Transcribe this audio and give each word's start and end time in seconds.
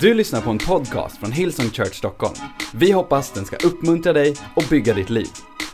Du 0.00 0.14
lyssnar 0.14 0.40
på 0.40 0.50
en 0.50 0.58
podcast 0.58 1.18
från 1.18 1.32
Hillsong 1.32 1.70
Church 1.70 1.94
Stockholm. 1.94 2.34
Vi 2.74 2.92
hoppas 2.92 3.32
den 3.32 3.44
ska 3.44 3.56
uppmuntra 3.56 4.12
dig 4.12 4.34
och 4.54 4.64
bygga 4.70 4.94
ditt 4.94 5.10
liv. 5.10 5.28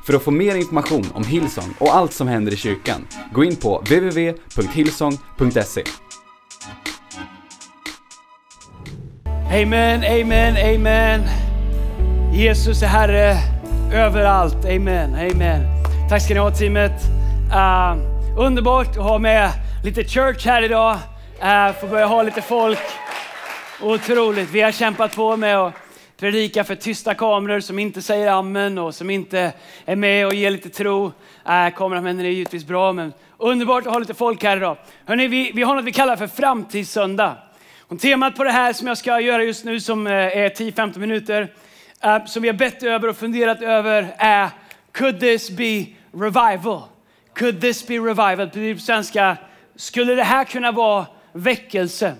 För 0.07 0.15
att 0.15 0.23
få 0.23 0.31
mer 0.31 0.55
information 0.55 1.07
om 1.15 1.25
Hillsong 1.25 1.75
och 1.79 1.95
allt 1.95 2.13
som 2.13 2.29
händer 2.29 2.53
i 2.53 2.57
kyrkan, 2.57 3.07
gå 3.33 3.45
in 3.45 3.57
på 3.57 3.79
www.hillsong.se. 3.79 5.83
Amen, 9.53 10.05
amen, 10.05 10.75
amen. 10.75 11.21
Jesus 12.35 12.83
är 12.83 12.87
Herre 12.87 13.37
överallt. 13.93 14.65
Amen, 14.65 15.15
amen. 15.15 15.67
Tack 16.09 16.23
ska 16.23 16.35
ni 16.35 16.41
ha 16.41 16.51
teamet. 16.51 17.03
Uh, 17.51 17.97
underbart 18.39 18.89
att 18.89 18.97
ha 18.97 19.19
med 19.19 19.51
lite 19.85 20.05
church 20.05 20.47
här 20.47 20.63
idag. 20.63 20.99
Uh, 21.43 21.73
få 21.81 21.87
börja 21.87 22.07
ha 22.07 22.23
lite 22.23 22.43
folk. 22.43 22.79
Otroligt. 23.83 24.51
Vi 24.51 24.61
har 24.61 24.73
kämpat 24.73 25.17
på 25.17 25.37
med 25.37 25.57
att 25.57 25.75
predika 26.17 26.65
för 26.65 26.75
tysta 26.75 27.15
kameror 27.15 27.61
som 27.61 27.79
inte 27.79 28.03
säger 28.03 28.33
amen 28.33 28.79
och 28.79 28.95
som 28.95 29.11
inte 29.11 29.53
är 29.85 29.97
med 29.97 30.27
och 30.27 30.35
ger 30.35 30.51
lite 30.51 30.69
tro. 30.69 31.13
Äh, 31.47 31.75
kameramännen 31.75 32.27
är 32.27 32.31
givetvis 32.31 32.65
bra, 32.65 32.93
men 32.93 33.13
underbart 33.39 33.87
att 33.87 33.93
ha 33.93 33.99
lite 33.99 34.15
folk 34.15 34.43
här 34.43 34.57
idag. 34.57 34.77
Hörrni, 35.07 35.27
vi, 35.27 35.53
vi 35.55 35.63
har 35.63 35.75
något 35.75 35.85
vi 35.85 35.93
kallar 35.93 36.17
för 36.17 36.27
framtidssöndag. 36.27 37.37
Och 37.81 38.01
temat 38.01 38.37
på 38.37 38.45
det 38.45 38.51
här 38.51 38.73
som 38.73 38.87
jag 38.87 38.99
ska 38.99 39.21
göra 39.21 39.45
just 39.45 39.65
nu, 39.65 39.81
som 39.81 40.07
eh, 40.07 40.13
är 40.13 40.49
10-15 40.49 40.99
minuter, 40.99 41.53
äh, 42.01 42.25
som 42.25 42.43
vi 42.43 42.49
har 42.49 42.57
bett 42.57 42.83
över 42.83 43.09
och 43.09 43.17
funderat 43.17 43.63
över 43.63 44.15
är 44.19 44.51
Could 44.93 45.21
this 45.21 45.51
be 45.51 45.87
revival? 46.13 46.83
Could 47.35 47.61
this 47.61 47.87
be 47.87 47.95
revival? 47.95 48.75
På 48.75 48.81
svenska, 48.81 49.37
skulle 49.77 50.15
det 50.15 50.25
här 50.25 50.45
kunna 50.45 50.73
vara 50.73 51.07
väckelse? 51.33 52.15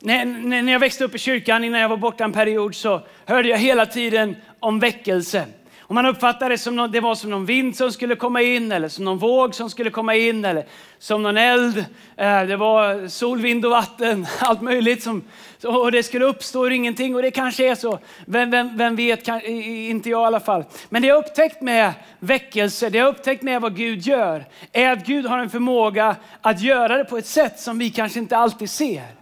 När, 0.00 0.24
när 0.62 0.72
jag 0.72 0.80
växte 0.80 1.04
upp 1.04 1.14
i 1.14 1.18
kyrkan, 1.18 1.64
innan 1.64 1.80
jag 1.80 1.88
var 1.88 1.96
borta 1.96 2.24
en 2.24 2.32
period, 2.32 2.74
så 2.74 3.02
hörde 3.26 3.48
jag 3.48 3.58
hela 3.58 3.86
tiden 3.86 4.36
om 4.60 4.78
väckelse. 4.78 5.46
Och 5.88 5.94
man 5.94 6.06
uppfattade 6.06 6.54
det 6.54 6.58
som 6.58 6.76
någon, 6.76 6.92
det 6.92 7.00
var 7.00 7.14
som 7.14 7.30
någon 7.30 7.46
vind 7.46 7.76
som 7.76 7.92
skulle 7.92 8.16
komma 8.16 8.42
in, 8.42 8.72
eller 8.72 8.88
som 8.88 9.04
någon 9.04 9.18
våg 9.18 9.54
som 9.54 9.70
skulle 9.70 9.90
komma 9.90 10.14
in, 10.14 10.44
eller 10.44 10.66
som 10.98 11.22
någon 11.22 11.36
eld. 11.36 11.78
Eh, 12.16 12.42
det 12.42 12.56
var 12.56 13.08
sol, 13.08 13.40
vind 13.40 13.64
och 13.64 13.70
vatten, 13.70 14.26
allt 14.38 14.60
möjligt. 14.60 15.02
Som, 15.02 15.24
och 15.64 15.92
det 15.92 16.02
skulle 16.02 16.24
uppstå 16.24 16.66
ur 16.66 16.70
ingenting, 16.70 17.14
och 17.14 17.22
det 17.22 17.30
kanske 17.30 17.70
är 17.70 17.74
så. 17.74 17.98
Vem, 18.26 18.50
vem, 18.50 18.76
vem 18.76 18.96
vet, 18.96 19.28
inte 19.44 20.10
jag 20.10 20.22
i 20.22 20.26
alla 20.26 20.40
fall. 20.40 20.64
Men 20.88 21.02
det 21.02 21.08
jag 21.08 21.24
upptäckt 21.24 21.62
med 21.62 21.92
väckelse, 22.18 22.90
det 22.90 22.98
jag 22.98 23.08
upptäckt 23.08 23.42
med 23.42 23.60
vad 23.60 23.76
Gud 23.76 24.02
gör, 24.02 24.44
är 24.72 24.92
att 24.92 25.06
Gud 25.06 25.26
har 25.26 25.38
en 25.38 25.50
förmåga 25.50 26.16
att 26.42 26.62
göra 26.62 26.96
det 26.96 27.04
på 27.04 27.18
ett 27.18 27.26
sätt 27.26 27.60
som 27.60 27.78
vi 27.78 27.90
kanske 27.90 28.18
inte 28.18 28.36
alltid 28.36 28.70
ser. 28.70 29.17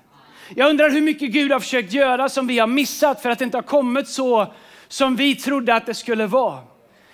Jag 0.54 0.70
undrar 0.70 0.90
hur 0.90 1.00
mycket 1.00 1.30
Gud 1.30 1.52
har 1.52 1.60
försökt 1.60 1.92
göra 1.92 2.28
som 2.28 2.46
vi 2.46 2.58
har 2.58 2.66
missat 2.66 3.22
för 3.22 3.30
att 3.30 3.38
det 3.38 3.44
inte 3.44 3.56
har 3.56 3.62
kommit 3.62 4.08
så 4.08 4.52
som 4.88 5.16
vi 5.16 5.34
trodde 5.34 5.74
att 5.74 5.86
det 5.86 5.94
skulle 5.94 6.26
vara. 6.26 6.58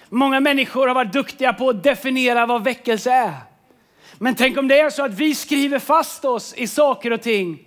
Många 0.08 0.41
människor 0.41 0.86
har 0.86 0.94
varit 0.94 1.12
duktiga 1.12 1.52
på 1.52 1.69
att 1.69 1.83
definiera 1.83 2.47
vad 2.47 2.64
väckelse 2.64 3.11
är. 3.11 3.34
Men 4.19 4.34
tänk 4.34 4.58
om 4.58 4.69
det 4.69 4.80
är 4.80 4.91
så 4.91 5.05
att 5.05 5.14
vi 5.14 5.34
skriver 5.34 5.78
fast 5.78 6.24
oss 6.24 6.55
i 6.56 6.66
saker 6.66 7.11
och 7.11 7.22
ting 7.22 7.58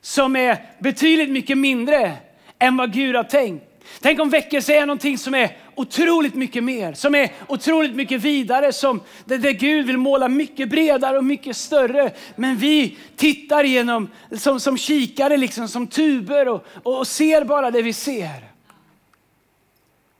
som 0.00 0.36
är 0.36 0.58
betydligt 0.78 1.30
mycket 1.30 1.58
mindre 1.58 2.12
än 2.58 2.76
vad 2.76 2.92
Gud 2.92 3.16
har 3.16 3.24
tänkt. 3.24 3.64
Tänk 4.00 4.20
om 4.20 4.30
väckelse 4.30 4.74
är 4.74 4.86
någonting 4.86 5.18
som 5.18 5.34
är 5.34 5.56
otroligt 5.76 6.34
mycket 6.34 6.64
mer, 6.64 6.92
som 6.92 7.14
är 7.14 7.32
otroligt 7.48 7.94
mycket 7.94 8.20
vidare, 8.20 8.72
som 8.72 9.00
där, 9.24 9.38
där 9.38 9.50
Gud 9.50 9.86
vill 9.86 9.98
måla 9.98 10.28
mycket 10.28 10.68
bredare 10.68 11.18
och 11.18 11.24
mycket 11.24 11.56
större. 11.56 12.10
Men 12.36 12.56
vi 12.56 12.96
tittar 13.16 13.64
genom, 13.64 14.10
som, 14.32 14.60
som 14.60 14.78
kikare, 14.78 15.36
liksom, 15.36 15.68
som 15.68 15.86
tuber 15.86 16.48
och, 16.48 16.66
och 16.82 17.06
ser 17.06 17.44
bara 17.44 17.70
det 17.70 17.82
vi 17.82 17.92
ser. 17.92 18.44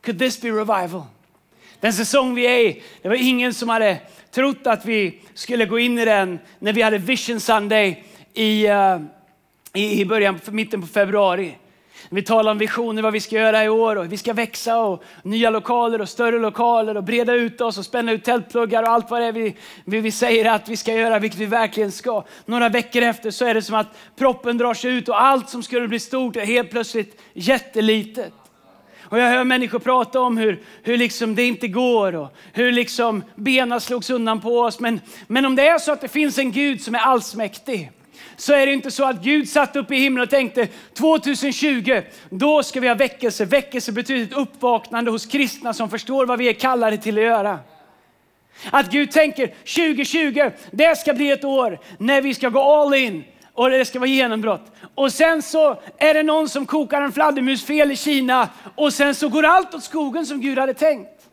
Could 0.05 0.19
this 0.19 0.41
be 0.41 0.49
revival? 0.49 1.03
Den 1.81 1.93
säsong 1.93 2.35
vi 2.35 2.47
är 2.47 2.59
i, 2.59 2.83
det 3.03 3.09
var 3.09 3.17
ingen 3.17 3.55
som 3.55 3.69
hade 3.69 3.99
trott 4.31 4.67
att 4.67 4.85
vi 4.85 5.21
skulle 5.35 5.67
gå 5.67 5.79
in 5.79 5.99
i 5.99 6.05
den 6.05 6.39
när 6.59 6.73
vi 6.73 6.83
hade 6.83 6.99
Vision 6.99 7.41
Sunday 7.41 8.05
i, 8.35 8.69
uh, 8.69 9.01
i 9.73 10.05
början, 10.05 10.41
mitten 10.51 10.81
på 10.81 10.87
februari. 10.87 11.55
Vi 12.11 12.23
talar 12.23 12.53
om 12.53 12.59
visioner, 12.59 13.03
vad 13.03 13.13
vi 13.13 13.21
ska 13.21 13.37
göra 13.37 13.65
i 13.65 13.69
år 13.69 13.97
och 13.97 14.13
vi 14.13 14.17
ska 14.17 14.33
växa 14.33 14.79
och 14.79 15.03
nya 15.23 15.51
lokaler 15.51 16.01
och 16.01 16.09
större 16.09 16.39
lokaler 16.39 16.97
och 16.97 17.05
breda 17.05 17.35
ut 17.35 17.61
oss 17.61 17.79
och 17.79 17.85
spänna 17.85 18.13
ut 18.13 18.25
tältpluggar 18.25 18.83
och 18.83 18.89
allt 18.89 19.11
vad 19.11 19.21
det 19.21 19.27
är 19.27 19.33
vi, 19.33 19.57
vi, 19.85 20.01
vi 20.01 20.11
säger 20.11 20.51
att 20.51 20.69
vi 20.69 20.77
ska 20.77 20.95
göra, 20.95 21.19
vilket 21.19 21.41
vi 21.41 21.47
verkligen 21.47 21.93
ska. 21.93 22.25
Några 22.45 22.69
veckor 22.69 23.03
efter 23.03 23.31
så 23.31 23.45
är 23.45 23.55
det 23.55 23.63
som 23.63 23.75
att 23.75 23.99
proppen 24.17 24.59
drar 24.59 24.75
sig 24.75 24.91
ut 24.91 25.09
och 25.09 25.23
allt 25.23 25.51
som 25.51 25.63
skulle 25.63 25.89
bli 25.89 26.01
stort 26.01 26.37
är 26.37 26.47
helt 26.47 26.71
plötsligt 26.71 27.23
jättelitet. 27.33 28.33
Och 29.09 29.19
jag 29.19 29.31
hör 29.31 29.45
människor 29.45 29.79
prata 29.79 30.21
om 30.21 30.37
hur, 30.37 30.63
hur 30.83 30.97
liksom 30.97 31.35
det 31.35 31.45
inte 31.45 31.69
går 31.69 32.15
och 32.15 32.37
hur 32.53 32.73
liksom 32.73 33.25
benen 33.35 33.81
slogs 33.81 34.11
undan 34.11 34.41
på 34.41 34.61
oss. 34.61 34.81
Men, 34.81 35.01
men 35.27 35.47
om 35.47 35.57
det 35.57 35.69
är 35.69 35.79
så 35.79 35.93
att 35.93 36.01
det 36.01 36.09
finns 36.09 36.39
en 36.39 36.53
Gud 36.53 36.83
som 36.83 36.95
är 36.95 36.99
allsmäktig 36.99 37.91
så 38.37 38.53
är 38.53 38.67
det 38.67 38.73
inte 38.73 38.91
så 38.91 39.05
att 39.05 39.23
Gud 39.23 39.49
satt 39.49 39.77
upp 39.77 39.91
i 39.91 39.97
himlen 39.97 40.23
och 40.23 40.31
tänkte 40.31 40.69
2020, 40.95 42.03
då 42.31 42.63
ska 42.63 42.81
vi 42.81 42.89
ha 42.89 42.95
väckelse. 42.95 43.45
Väckelse 43.45 43.93
betyder 43.93 44.25
ett 44.25 44.33
uppvaknande 44.33 45.11
hos 45.11 45.27
kristna 45.27 45.75
som 45.75 45.91
förstår 45.91 46.27
vad 46.27 46.39
vi 46.39 46.49
är 46.49 46.53
kallade 46.53 46.99
till 46.99 47.19
att 47.19 47.25
göra. 47.25 47.59
Att 48.71 48.91
Gud 48.91 49.11
tänker 49.11 49.47
2020, 49.47 50.51
det 50.71 50.99
ska 50.99 51.13
bli 51.13 51.31
ett 51.31 51.45
år 51.45 51.79
när 51.99 52.23
vi 52.23 52.35
ska 52.35 52.49
gå 52.49 52.61
all 52.61 52.95
in 52.95 53.25
och 53.53 53.71
det 53.71 53.85
ska 53.85 53.99
vara 53.99 54.09
genombrott. 54.09 54.73
Och 54.95 55.13
sen 55.13 55.43
så 55.43 55.81
är 55.97 56.15
det 56.15 56.23
någon 56.23 56.49
som 56.49 56.67
kokar 56.67 57.03
en 57.03 57.13
fladdermus 57.13 57.65
fel 57.65 57.93
i 57.93 57.97
Kina 57.97 58.49
och 58.75 58.93
sen 58.93 59.15
så 59.15 59.29
går 59.29 59.43
allt 59.45 59.75
åt 59.75 59.85
skogen 59.85 60.27
som 60.27 60.41
Gud 60.41 60.59
hade 60.59 60.75
tänkt. 60.75 61.29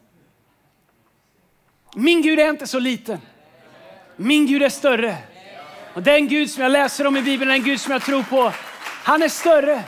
Min 1.95 2.21
Gud 2.21 2.39
är 2.39 2.49
inte 2.49 2.67
så 2.67 2.79
liten. 2.79 3.19
Min 4.15 4.47
Gud 4.47 4.63
är 4.63 4.69
större. 4.69 5.17
Och 5.93 6.03
den 6.03 6.27
Gud 6.27 6.49
som 6.49 6.63
jag 6.63 6.71
läser 6.71 7.07
om 7.07 7.17
i 7.17 7.21
Bibeln, 7.21 7.51
den 7.51 7.63
Gud 7.63 7.79
som 7.79 7.91
jag 7.91 8.01
tror 8.01 8.23
på, 8.23 8.51
han 9.03 9.23
är 9.23 9.29
större. 9.29 9.83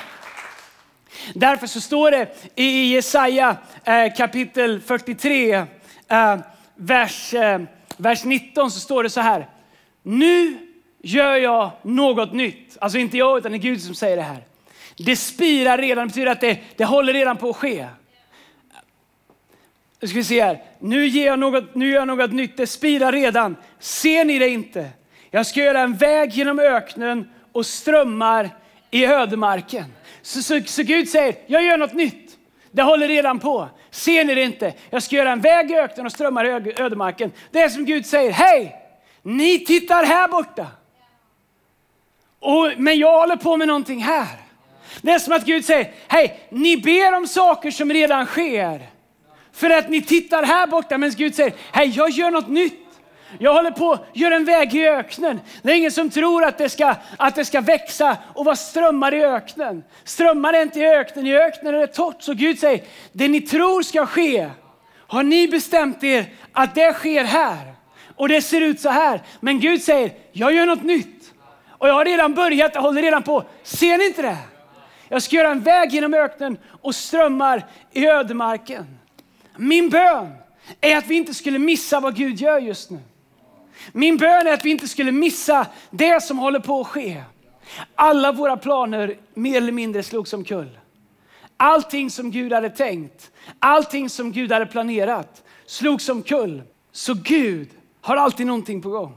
Därför 1.33 1.67
så 1.67 1.81
står 1.81 2.11
det 2.11 2.51
i 2.55 2.93
Jesaja 2.93 3.57
eh, 3.83 4.13
kapitel 4.17 4.81
43, 4.81 5.53
eh, 5.53 6.38
vers, 6.75 7.33
eh, 7.33 7.61
vers 7.97 8.23
19 8.23 8.71
så 8.71 8.79
står 8.79 9.03
det 9.03 9.09
så 9.09 9.21
här. 9.21 9.49
Nu 10.03 10.57
gör 11.01 11.35
jag 11.35 11.71
något 11.81 12.33
nytt. 12.33 12.77
Alltså 12.81 12.97
inte 12.97 13.17
jag 13.17 13.38
utan 13.38 13.51
det 13.51 13.57
är 13.57 13.59
Gud 13.59 13.81
som 13.81 13.95
säger 13.95 14.17
det 14.17 14.23
här. 14.23 14.44
Det 14.97 15.15
spirar 15.15 15.77
redan, 15.77 16.07
det 16.07 16.11
betyder 16.11 16.31
att 16.31 16.41
det, 16.41 16.59
det 16.77 16.85
håller 16.85 17.13
redan 17.13 17.38
på 17.38 17.49
att 17.49 17.55
ske. 17.55 17.88
Nu 19.99 20.07
ska 20.07 20.17
vi 20.17 20.23
se 20.23 20.44
här. 20.44 20.63
Nu, 20.79 21.07
ger 21.07 21.25
jag 21.25 21.39
något, 21.39 21.75
nu 21.75 21.89
gör 21.89 21.95
jag 21.95 22.07
något 22.07 22.31
nytt, 22.31 22.57
det 22.57 22.67
spirar 22.67 23.11
redan. 23.11 23.55
Ser 23.79 24.25
ni 24.25 24.39
det 24.39 24.49
inte? 24.49 24.89
Jag 25.35 25.46
ska 25.46 25.59
göra 25.59 25.79
en 25.79 25.94
väg 25.94 26.34
genom 26.34 26.59
öknen 26.59 27.29
och 27.51 27.66
strömmar 27.66 28.50
i 28.91 29.06
ödemarken. 29.06 29.85
Så, 30.22 30.41
så, 30.41 30.62
så 30.66 30.84
Gud 30.84 31.09
säger, 31.09 31.35
jag 31.47 31.63
gör 31.63 31.78
något 31.78 31.94
nytt. 31.94 32.38
Det 32.72 32.81
håller 32.81 33.07
redan 33.07 33.40
på. 33.40 33.69
Ser 33.91 34.24
ni 34.24 34.35
det 34.35 34.44
inte? 34.44 34.74
Jag 34.90 35.03
ska 35.03 35.16
göra 35.16 35.31
en 35.31 35.41
väg 35.41 35.72
i 35.72 35.75
öknen 35.75 36.06
och 36.06 36.12
strömmar 36.12 36.68
i 36.68 36.74
ödemarken. 36.81 37.31
Det 37.51 37.62
är 37.62 37.69
som 37.69 37.85
Gud 37.85 38.06
säger, 38.06 38.31
hej! 38.31 38.75
Ni 39.22 39.59
tittar 39.59 40.03
här 40.03 40.28
borta. 40.28 40.68
Och, 42.40 42.72
men 42.78 43.00
jag 43.00 43.19
håller 43.19 43.35
på 43.35 43.57
med 43.57 43.68
någonting 43.68 44.03
här. 44.03 44.38
Det 45.01 45.12
är 45.12 45.19
som 45.19 45.34
att 45.34 45.45
Gud 45.45 45.66
säger, 45.66 45.91
hej, 46.07 46.47
ni 46.50 46.78
ber 46.78 47.18
om 47.18 47.28
saker 47.28 47.72
som 47.72 47.94
redan 47.94 48.25
sker. 48.25 48.81
För 49.53 49.69
att 49.69 49.90
ni 49.90 50.01
tittar 50.01 50.44
här 50.44 50.68
borta, 50.68 50.97
men 50.97 51.12
Gud 51.12 51.35
säger, 51.35 51.53
hej, 51.72 51.94
jag 51.95 52.09
gör 52.09 52.31
något 52.31 52.47
nytt. 52.47 52.84
Jag 53.40 53.53
håller 53.53 53.72
på 53.72 53.91
att 53.91 54.07
göra 54.13 54.35
en 54.35 54.46
väg 54.46 54.75
i 54.75 54.88
öknen. 54.88 55.40
Det 55.62 55.72
är 55.72 55.75
ingen 55.75 55.91
som 55.91 56.09
tror 56.09 56.44
att 56.44 56.57
det, 56.57 56.69
ska, 56.69 56.96
att 57.18 57.35
det 57.35 57.46
ska 57.46 57.62
växa 57.62 58.18
och 58.34 58.46
vara 58.46 58.56
strömmar 58.56 59.13
i 59.13 59.23
öknen. 59.23 59.84
Strömmar 60.03 60.54
är 60.54 60.62
inte 60.62 60.80
i 60.80 60.86
öknen, 60.86 61.27
i 61.27 61.36
öknen 61.36 61.75
är 61.75 61.80
det 61.80 61.88
torrt. 61.88 62.21
Så 62.24 62.33
Gud 62.33 62.59
säger, 62.59 62.83
det 63.12 63.27
ni 63.27 63.42
tror 63.42 63.81
ska 63.81 64.06
ske, 64.06 64.50
har 65.07 65.24
ni 65.24 65.48
bestämt 65.48 66.04
er 66.04 66.25
att 66.51 66.75
det 66.75 66.94
sker 66.94 67.24
här. 67.24 67.74
Och 68.15 68.30
det 68.30 68.42
ser 68.42 68.62
ut 68.62 68.80
så 68.80 68.89
här. 68.89 69.21
Men 69.39 69.59
Gud 69.59 69.81
säger, 69.81 70.12
jag 70.31 70.54
gör 70.54 70.65
något 70.65 70.83
nytt. 70.83 71.33
Och 71.69 71.88
jag 71.88 71.94
har 71.94 72.06
redan 72.06 72.33
börjat, 72.33 72.71
jag 72.75 72.81
håller 72.81 73.01
redan 73.01 73.24
på. 73.24 73.44
Ser 73.63 73.98
ni 73.98 74.06
inte 74.06 74.21
det? 74.21 74.38
Jag 75.09 75.21
ska 75.21 75.36
göra 75.36 75.51
en 75.51 75.62
väg 75.62 75.94
genom 75.94 76.13
öknen 76.13 76.57
och 76.81 76.95
strömmar 76.95 77.65
i 77.92 78.07
ödemarken. 78.07 79.00
Min 79.57 79.89
bön 79.89 80.33
är 80.81 80.98
att 80.98 81.07
vi 81.07 81.15
inte 81.15 81.33
skulle 81.33 81.59
missa 81.59 82.00
vad 82.00 82.15
Gud 82.15 82.42
gör 82.42 82.59
just 82.59 82.89
nu. 82.89 83.00
Min 83.91 84.17
bön 84.17 84.47
är 84.47 84.53
att 84.53 84.65
vi 84.65 84.69
inte 84.69 84.87
skulle 84.87 85.11
missa 85.11 85.67
det 85.89 86.23
som 86.23 86.37
håller 86.37 86.59
på 86.59 86.81
att 86.81 86.87
ske. 86.87 87.23
Alla 87.95 88.31
våra 88.31 88.57
planer 88.57 89.17
mer 89.33 89.57
eller 89.57 89.71
mindre 89.71 90.03
slogs 90.03 90.33
omkull. 90.33 90.79
Allting 91.57 92.09
som 92.09 92.31
Gud 92.31 92.53
hade 92.53 92.69
tänkt, 92.69 93.31
allting 93.59 94.09
som 94.09 94.31
Gud 94.31 94.51
hade 94.51 94.65
planerat 94.65 95.43
slogs 95.65 96.09
omkull. 96.09 96.61
Så 96.91 97.13
Gud 97.13 97.69
har 98.01 98.17
alltid 98.17 98.47
någonting 98.47 98.81
på 98.81 98.89
gång. 98.89 99.13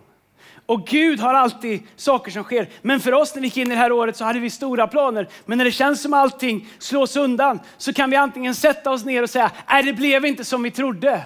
Och 0.67 0.87
Gud 0.87 1.21
har 1.21 1.35
alltid 1.35 1.83
saker 1.97 2.31
som 2.31 2.45
sker. 2.45 2.69
Men 2.83 3.01
för 3.01 3.15
oss 3.15 3.35
när 3.35 3.43
vi 3.43 3.47
gick 3.47 3.57
in 3.57 3.67
i 3.67 3.75
det 3.75 3.81
här 3.81 3.93
året 3.93 4.17
så 4.17 4.25
hade 4.25 4.39
vi 4.39 4.51
stora 4.51 4.87
planer. 4.87 5.29
Men 5.47 5.59
när 5.59 5.65
det 5.65 5.73
känns 5.73 6.03
som 6.03 6.15
allting 6.15 6.69
slås 6.79 7.17
undan 7.17 7.61
så 7.77 7.93
kan 7.93 8.11
vi 8.11 8.17
antingen 8.17 8.55
sätta 8.55 8.91
oss 8.91 9.05
ner 9.05 9.23
och 9.23 9.31
säga, 9.31 9.51
nej 9.71 9.83
det 9.83 9.93
blev 9.93 10.25
inte 10.25 10.45
som 10.45 10.63
vi 10.63 10.71
trodde. 10.71 11.23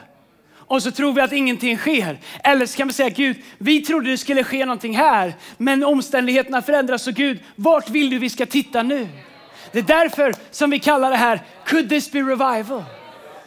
Och 0.73 0.83
så 0.83 0.91
tror 0.91 1.13
vi 1.13 1.21
att 1.21 1.33
ingenting 1.33 1.77
sker. 1.77 2.19
Eller 2.45 2.67
så 2.67 2.77
kan 2.77 2.89
vi 2.89 2.95
säga, 2.95 3.09
Gud, 3.09 3.37
vi 3.59 3.83
trodde 3.83 4.11
det 4.11 4.19
skulle 4.19 4.45
ske 4.45 4.67
någonting 4.67 4.97
här. 4.97 5.35
Men 5.57 5.85
omständigheterna 5.85 6.63
förändras. 6.63 7.03
Så 7.03 7.13
Gud, 7.13 7.41
vart 7.57 7.91
vill 7.91 8.11
du 8.11 8.19
vi 8.19 8.31
ska 8.31 8.47
titta 8.47 8.83
nu? 8.83 9.09
Det 9.73 9.79
är 9.79 9.83
därför 9.83 10.35
som 10.51 10.71
vi 10.71 10.79
kallar 10.79 11.11
det 11.11 11.17
här, 11.17 11.41
could 11.67 11.89
this 11.89 12.13
be 12.13 12.19
revival? 12.19 12.85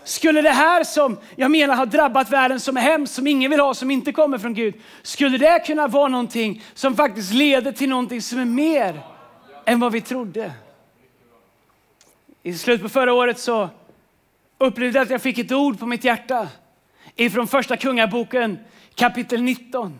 Skulle 0.04 0.42
det 0.42 0.50
här 0.50 0.84
som 0.84 1.18
jag 1.36 1.52
menar 1.52 1.76
har 1.76 1.86
drabbat 1.86 2.30
världen 2.30 2.60
som 2.60 2.78
är 2.78 2.82
hemskt, 2.82 3.14
som 3.14 3.28
ingen 3.28 3.52
vill 3.52 3.60
ha, 3.60 3.74
som 3.74 3.92
inte 3.92 4.12
kommer 4.12 4.38
från 4.38 4.54
Gud. 4.54 4.74
Skulle 5.02 5.38
det 5.38 5.64
kunna 5.66 5.88
vara 5.88 6.08
någonting 6.08 6.64
som 6.74 6.96
faktiskt 6.96 7.34
leder 7.34 7.72
till 7.72 7.90
någonting 7.90 8.22
som 8.22 8.40
är 8.40 8.46
mer 8.46 9.02
än 9.66 9.80
vad 9.80 9.92
vi 9.92 10.02
trodde? 10.02 10.52
I 12.44 12.54
slutet 12.54 12.84
på 12.84 12.90
förra 12.90 13.14
året 13.14 13.40
så 13.40 13.70
upplevde 14.58 15.00
jag 15.00 15.04
att 15.04 15.12
jag 15.12 15.22
fick 15.22 15.38
ett 15.38 15.52
ord 15.52 15.80
på 15.80 15.86
mitt 15.86 16.04
hjärta 16.04 16.48
ifrån 17.16 17.48
första 17.48 17.78
kungaboken 17.78 18.60
kapitel 18.96 19.42
19. 19.42 20.00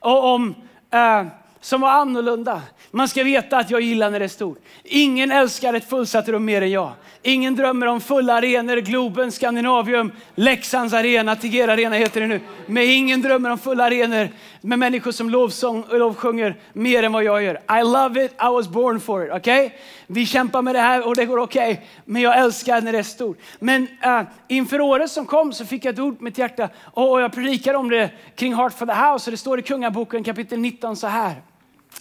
Och 0.00 0.24
om, 0.24 0.54
eh, 0.90 1.26
som 1.60 1.80
var 1.80 1.90
annorlunda. 1.90 2.62
Man 2.90 3.08
ska 3.08 3.24
veta 3.24 3.56
att 3.56 3.70
jag 3.70 3.80
gillar 3.80 4.10
när 4.10 4.18
det 4.18 4.24
är 4.24 4.28
stort. 4.28 4.58
Ingen 4.84 5.30
älskar 5.30 5.74
ett 5.74 5.88
fullsatt 5.88 6.28
rum 6.28 6.44
mer 6.44 6.62
än 6.62 6.70
jag. 6.70 6.92
Ingen 7.22 7.56
drömmer 7.56 7.86
om 7.86 8.00
fulla 8.00 8.34
arenor, 8.34 8.76
Globen, 8.76 9.32
Skandinavium, 9.32 10.12
Leksands 10.34 10.94
arena, 10.94 11.36
Tegera 11.36 11.72
arena 11.72 11.96
heter 11.96 12.20
det 12.20 12.26
nu. 12.26 12.40
Men 12.66 12.82
ingen 12.82 13.22
drömmer 13.22 13.50
om 13.50 13.58
fulla 13.58 13.84
arenor 13.84 14.28
med 14.60 14.78
människor 14.78 15.12
som 15.12 15.30
lovsång, 15.30 15.84
lovsjunger 15.90 16.56
mer 16.72 17.02
än 17.02 17.12
vad 17.12 17.24
jag 17.24 17.42
gör. 17.42 17.54
I 17.54 17.82
love 17.82 18.24
it, 18.24 18.32
I 18.32 18.52
was 18.52 18.68
born 18.68 19.00
for 19.00 19.26
it. 19.26 19.32
Okay? 19.32 19.70
Vi 20.06 20.26
kämpar 20.26 20.62
med 20.62 20.74
det 20.74 20.80
här 20.80 21.06
och 21.06 21.16
det 21.16 21.26
går 21.26 21.38
okej. 21.38 21.72
Okay, 21.72 21.84
men 22.04 22.22
jag 22.22 22.38
älskar 22.38 22.80
när 22.80 22.92
det 22.92 22.98
är 22.98 23.02
stort. 23.02 23.38
Men 23.58 23.82
uh, 23.82 24.22
inför 24.48 24.80
året 24.80 25.10
som 25.10 25.26
kom 25.26 25.52
så 25.52 25.64
fick 25.64 25.84
jag 25.84 25.92
ett 25.92 26.00
ord 26.00 26.18
på 26.18 26.24
mitt 26.24 26.38
hjärta 26.38 26.68
och 26.84 27.20
jag 27.20 27.32
predikade 27.32 27.78
om 27.78 27.90
det 27.90 28.10
kring 28.36 28.54
Heart 28.54 28.78
for 28.78 28.86
the 28.86 28.92
House 28.92 29.30
och 29.30 29.32
det 29.32 29.36
står 29.38 29.58
i 29.58 29.62
Kungaboken 29.62 30.24
kapitel 30.24 30.58
19 30.58 30.96
så 30.96 31.06
här. 31.06 31.34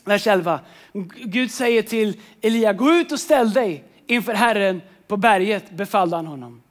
Vers 0.04 0.28
11. 0.28 0.60
Gud 1.16 1.51
säger 1.51 1.81
till 1.81 2.19
Elia, 2.42 2.74
gå 2.74 2.92
ut 2.92 3.12
och 3.12 3.19
ställ 3.19 3.54
dig 3.54 3.84
inför 4.07 4.34
Herren 4.34 4.81
på 5.07 5.18
berget, 5.18 5.69
befallde 5.69 6.16
han 6.16 6.28
honom. 6.28 6.62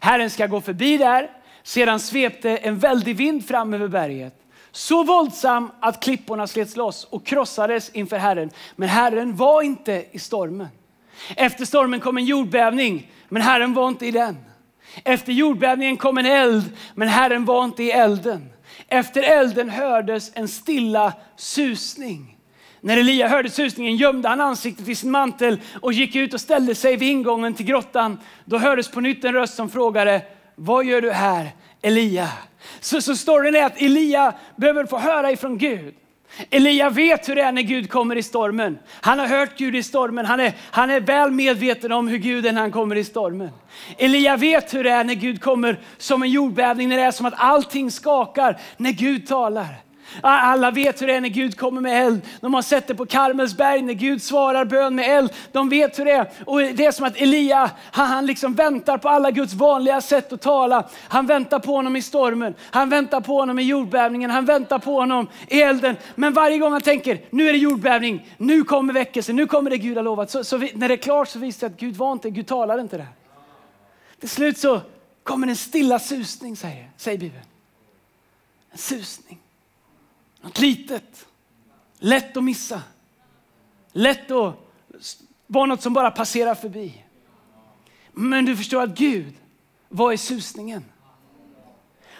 Herren 0.00 0.30
ska 0.30 0.46
gå 0.46 0.60
förbi 0.60 0.96
där. 0.96 1.30
Sedan 1.62 2.00
svepte 2.00 2.56
en 2.56 2.78
väldig 2.78 3.16
vind 3.16 3.48
fram 3.48 3.74
över 3.74 3.88
berget. 3.88 4.34
Så 4.72 5.02
våldsam 5.02 5.70
att 5.80 6.02
klipporna 6.02 6.46
slets 6.46 6.76
loss 6.76 7.04
och 7.04 7.26
krossades 7.26 7.90
inför 7.90 8.16
Herren. 8.16 8.50
Men 8.76 8.88
Herren 8.88 9.36
var 9.36 9.62
inte 9.62 10.04
i 10.10 10.18
stormen. 10.18 10.68
Efter 11.36 11.64
stormen 11.64 12.00
kom 12.00 12.18
en 12.18 12.24
jordbävning, 12.24 13.10
men 13.28 13.42
Herren 13.42 13.74
var 13.74 13.88
inte 13.88 14.06
i 14.06 14.10
den. 14.10 14.36
Efter 15.04 15.32
jordbävningen 15.32 15.96
kom 15.96 16.18
en 16.18 16.26
eld, 16.26 16.64
men 16.94 17.08
Herren 17.08 17.44
var 17.44 17.64
inte 17.64 17.82
i 17.82 17.90
elden. 17.90 18.50
Efter 18.88 19.22
elden 19.22 19.70
hördes 19.70 20.32
en 20.34 20.48
stilla 20.48 21.12
susning. 21.36 22.33
När 22.84 22.96
Elia 22.96 23.28
hörde 23.28 23.50
susningen 23.50 23.96
gömde 23.96 24.28
han 24.28 24.40
ansiktet 24.40 24.88
i 24.88 24.94
sin 24.94 25.10
mantel 25.10 25.60
och 25.80 25.92
gick 25.92 26.16
ut 26.16 26.34
och 26.34 26.40
ställde 26.40 26.74
sig 26.74 26.96
vid 26.96 27.08
ingången 27.08 27.54
till 27.54 27.66
grottan. 27.66 28.18
Då 28.44 28.58
hördes 28.58 28.88
på 28.88 29.00
nytt 29.00 29.24
en 29.24 29.32
röst 29.32 29.54
som 29.54 29.70
frågade, 29.70 30.22
vad 30.54 30.84
gör 30.84 31.00
du 31.00 31.10
här 31.10 31.50
Elia? 31.82 32.28
Så, 32.80 33.00
så 33.00 33.16
storyn 33.16 33.56
är 33.56 33.64
att 33.64 33.82
Elia 33.82 34.32
behöver 34.56 34.86
få 34.86 34.98
höra 34.98 35.30
ifrån 35.30 35.58
Gud. 35.58 35.94
Elia 36.50 36.90
vet 36.90 37.28
hur 37.28 37.34
det 37.34 37.42
är 37.42 37.52
när 37.52 37.62
Gud 37.62 37.90
kommer 37.90 38.16
i 38.16 38.22
stormen. 38.22 38.78
Han 39.00 39.18
har 39.18 39.26
hört 39.26 39.58
Gud 39.58 39.76
i 39.76 39.82
stormen. 39.82 40.26
Han 40.26 40.40
är, 40.40 40.52
han 40.70 40.90
är 40.90 41.00
väl 41.00 41.30
medveten 41.30 41.92
om 41.92 42.08
hur 42.08 42.18
Gud 42.18 42.46
är 42.46 42.52
när 42.52 42.60
han 42.60 42.72
kommer 42.72 42.96
i 42.96 43.04
stormen. 43.04 43.50
Elia 43.98 44.36
vet 44.36 44.74
hur 44.74 44.84
det 44.84 44.90
är 44.90 45.04
när 45.04 45.14
Gud 45.14 45.40
kommer 45.40 45.80
som 45.98 46.22
en 46.22 46.30
jordbävning, 46.30 46.88
när 46.88 46.96
det 46.96 47.02
är 47.02 47.10
som 47.10 47.26
att 47.26 47.34
allting 47.36 47.90
skakar 47.90 48.58
när 48.76 48.92
Gud 48.92 49.26
talar. 49.26 49.83
Alla 50.20 50.70
vet 50.70 51.02
hur 51.02 51.06
det 51.06 51.14
är 51.14 51.20
när 51.20 51.28
Gud 51.28 51.58
kommer 51.58 51.80
med 51.80 52.06
eld. 52.06 52.22
De 52.40 52.54
har 52.54 52.62
sett 52.62 52.86
det 52.86 52.94
på 52.94 53.06
Karmelsberg 53.06 53.82
när 53.82 53.94
Gud 53.94 54.22
svarar 54.22 54.64
bön 54.64 54.94
med 54.94 55.18
eld. 55.18 55.32
De 55.52 55.68
vet 55.68 55.98
hur 55.98 56.04
det 56.04 56.12
är. 56.12 56.30
Och 56.46 56.60
det 56.60 56.86
är 56.86 56.92
som 56.92 57.06
att 57.06 57.16
Elia, 57.16 57.70
han, 57.90 58.26
liksom 58.26 58.54
väntar 58.54 58.98
på 58.98 59.08
alla 59.08 59.30
Guds 59.30 59.54
vanliga 59.54 60.00
sätt 60.00 60.32
att 60.32 60.40
tala. 60.40 60.88
Han 61.08 61.26
väntar 61.26 61.58
på 61.58 61.72
honom 61.72 61.96
i 61.96 62.02
stormen. 62.02 62.54
Han 62.60 62.90
väntar 62.90 63.20
på 63.20 63.38
honom 63.38 63.58
i 63.58 63.62
jordbävningen. 63.62 64.30
Han 64.30 64.44
väntar 64.44 64.78
på 64.78 64.94
honom 65.00 65.28
i 65.48 65.62
elden. 65.62 65.96
Men 66.14 66.32
varje 66.32 66.58
gång 66.58 66.72
han 66.72 66.82
tänker, 66.82 67.20
nu 67.30 67.48
är 67.48 67.52
det 67.52 67.58
jordbävning. 67.58 68.28
Nu 68.36 68.64
kommer 68.64 68.92
väckelsen. 68.92 69.36
Nu 69.36 69.46
kommer 69.46 69.70
det 69.70 69.78
Gud 69.78 69.96
har 69.96 70.04
lovat. 70.04 70.30
Så, 70.30 70.44
så 70.44 70.56
vi, 70.56 70.72
när 70.74 70.88
det 70.88 70.94
är 70.94 70.98
klart 70.98 71.28
så 71.28 71.38
visar 71.38 71.68
det 71.68 71.74
att 71.74 71.80
Gud 71.80 71.96
var 71.96 72.12
inte, 72.12 72.30
Gud 72.30 72.46
talade 72.46 72.82
inte 72.82 72.96
det. 72.96 73.06
Till 74.20 74.28
slut 74.28 74.58
så 74.58 74.80
kommer 75.22 75.46
en 75.46 75.56
stilla 75.56 75.98
susning, 75.98 76.56
säger, 76.56 76.90
säger 76.96 77.18
Bibeln. 77.18 77.44
En 78.70 78.78
susning. 78.78 79.38
Något 80.44 80.58
litet, 80.58 81.26
lätt 81.98 82.36
att 82.36 82.44
missa. 82.44 82.82
Lätt 83.92 84.30
att 84.30 84.54
vara 85.46 85.66
något 85.66 85.82
som 85.82 85.92
bara 85.92 86.10
passerar 86.10 86.54
förbi. 86.54 87.04
Men 88.12 88.44
du 88.44 88.56
förstår 88.56 88.82
att 88.82 88.98
Gud, 88.98 89.34
vad 89.88 90.12
är 90.12 90.16
susningen? 90.16 90.84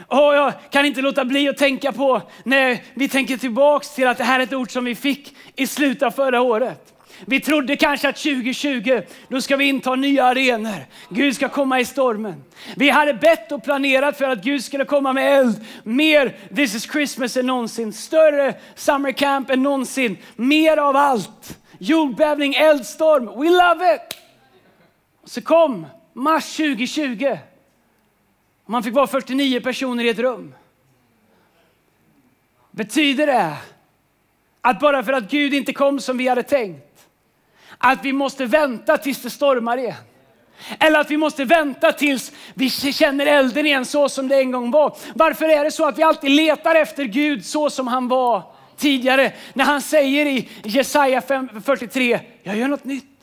Oh, 0.08 0.34
jag 0.34 0.52
kan 0.70 0.86
inte 0.86 1.02
låta 1.02 1.24
bli 1.24 1.48
att 1.48 1.56
tänka 1.56 1.92
på 1.92 2.22
när 2.44 2.82
vi 2.94 3.08
tänker 3.08 3.36
tillbaks 3.36 3.94
till 3.94 4.06
att 4.06 4.18
det 4.18 4.24
här 4.24 4.40
är 4.40 4.44
ett 4.44 4.52
ord 4.52 4.72
som 4.72 4.84
vi 4.84 4.94
fick 4.94 5.36
i 5.56 5.66
slutet 5.66 6.02
av 6.02 6.10
förra 6.10 6.40
året. 6.40 6.93
Vi 7.26 7.40
trodde 7.40 7.76
kanske 7.76 8.08
att 8.08 8.16
2020, 8.16 9.02
då 9.28 9.40
ska 9.40 9.56
vi 9.56 9.64
inta 9.64 9.94
nya 9.94 10.24
arenor. 10.24 10.86
Gud 11.08 11.34
ska 11.34 11.48
komma 11.48 11.80
i 11.80 11.84
stormen. 11.84 12.44
Vi 12.76 12.90
hade 12.90 13.14
bett 13.14 13.52
och 13.52 13.64
planerat 13.64 14.18
för 14.18 14.24
att 14.24 14.44
Gud 14.44 14.64
skulle 14.64 14.84
komma 14.84 15.12
med 15.12 15.38
eld. 15.38 15.64
Mer 15.82 16.36
This 16.54 16.74
is 16.74 16.92
Christmas 16.92 17.36
än 17.36 17.46
någonsin. 17.46 17.92
Större 17.92 18.54
summer 18.74 19.12
camp 19.12 19.50
än 19.50 19.62
någonsin. 19.62 20.16
Mer 20.36 20.76
av 20.76 20.96
allt. 20.96 21.58
Jordbävning, 21.78 22.54
eldstorm. 22.54 23.24
We 23.24 23.50
love 23.50 23.94
it! 23.94 24.18
Så 25.24 25.42
kom 25.42 25.86
mars 26.12 26.56
2020. 26.56 27.38
Man 28.66 28.82
fick 28.82 28.94
vara 28.94 29.06
49 29.06 29.60
personer 29.60 30.04
i 30.04 30.08
ett 30.08 30.18
rum. 30.18 30.54
Betyder 32.70 33.26
det 33.26 33.56
att 34.60 34.80
bara 34.80 35.02
för 35.02 35.12
att 35.12 35.30
Gud 35.30 35.54
inte 35.54 35.72
kom 35.72 36.00
som 36.00 36.18
vi 36.18 36.28
hade 36.28 36.42
tänkt, 36.42 36.93
att 37.78 38.04
vi 38.04 38.12
måste 38.12 38.46
vänta 38.46 38.98
tills 38.98 39.22
det 39.22 39.30
stormar 39.30 39.76
igen. 39.76 39.94
Eller 40.78 41.00
att 41.00 41.10
vi 41.10 41.16
måste 41.16 41.44
vänta 41.44 41.92
tills 41.92 42.32
vi 42.54 42.70
känner 42.70 43.26
elden 43.26 43.66
igen 43.66 43.84
så 43.84 44.08
som 44.08 44.28
det 44.28 44.36
en 44.36 44.50
gång 44.50 44.70
var. 44.70 44.96
Varför 45.14 45.48
är 45.48 45.64
det 45.64 45.70
så 45.70 45.88
att 45.88 45.98
vi 45.98 46.02
alltid 46.02 46.30
letar 46.30 46.74
efter 46.74 47.04
Gud 47.04 47.44
så 47.44 47.70
som 47.70 47.86
han 47.86 48.08
var 48.08 48.42
tidigare? 48.76 49.32
När 49.54 49.64
han 49.64 49.82
säger 49.82 50.26
i 50.26 50.48
Jesaja 50.62 51.22
43, 51.64 52.20
jag 52.42 52.56
gör 52.56 52.68
något 52.68 52.84
nytt. 52.84 53.13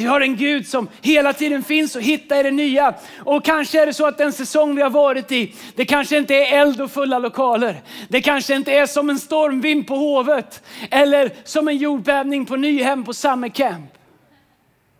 Så 0.00 0.04
vi 0.04 0.08
har 0.08 0.20
en 0.20 0.36
Gud 0.36 0.68
som 0.68 0.88
hela 1.02 1.32
tiden 1.32 1.62
finns 1.62 1.96
och 1.96 2.02
hittar 2.02 2.40
i 2.40 2.42
det 2.42 2.50
nya. 2.50 2.94
Och 3.18 3.44
kanske 3.44 3.82
är 3.82 3.86
det 3.86 3.94
så 3.94 4.06
att 4.06 4.18
den 4.18 4.32
säsong 4.32 4.74
vi 4.74 4.82
har 4.82 4.90
varit 4.90 5.32
i, 5.32 5.54
det 5.74 5.84
kanske 5.84 6.18
inte 6.18 6.34
är 6.34 6.60
eld 6.60 6.80
och 6.80 6.90
fulla 6.90 7.18
lokaler. 7.18 7.82
Det 8.08 8.20
kanske 8.20 8.54
inte 8.54 8.72
är 8.72 8.86
som 8.86 9.10
en 9.10 9.18
stormvind 9.18 9.86
på 9.86 9.96
Hovet 9.96 10.62
eller 10.90 11.32
som 11.44 11.68
en 11.68 11.76
jordbävning 11.76 12.46
på 12.46 12.56
Nyhem 12.56 13.04
på 13.04 13.14
Summer 13.14 13.48
Camp. 13.48 13.90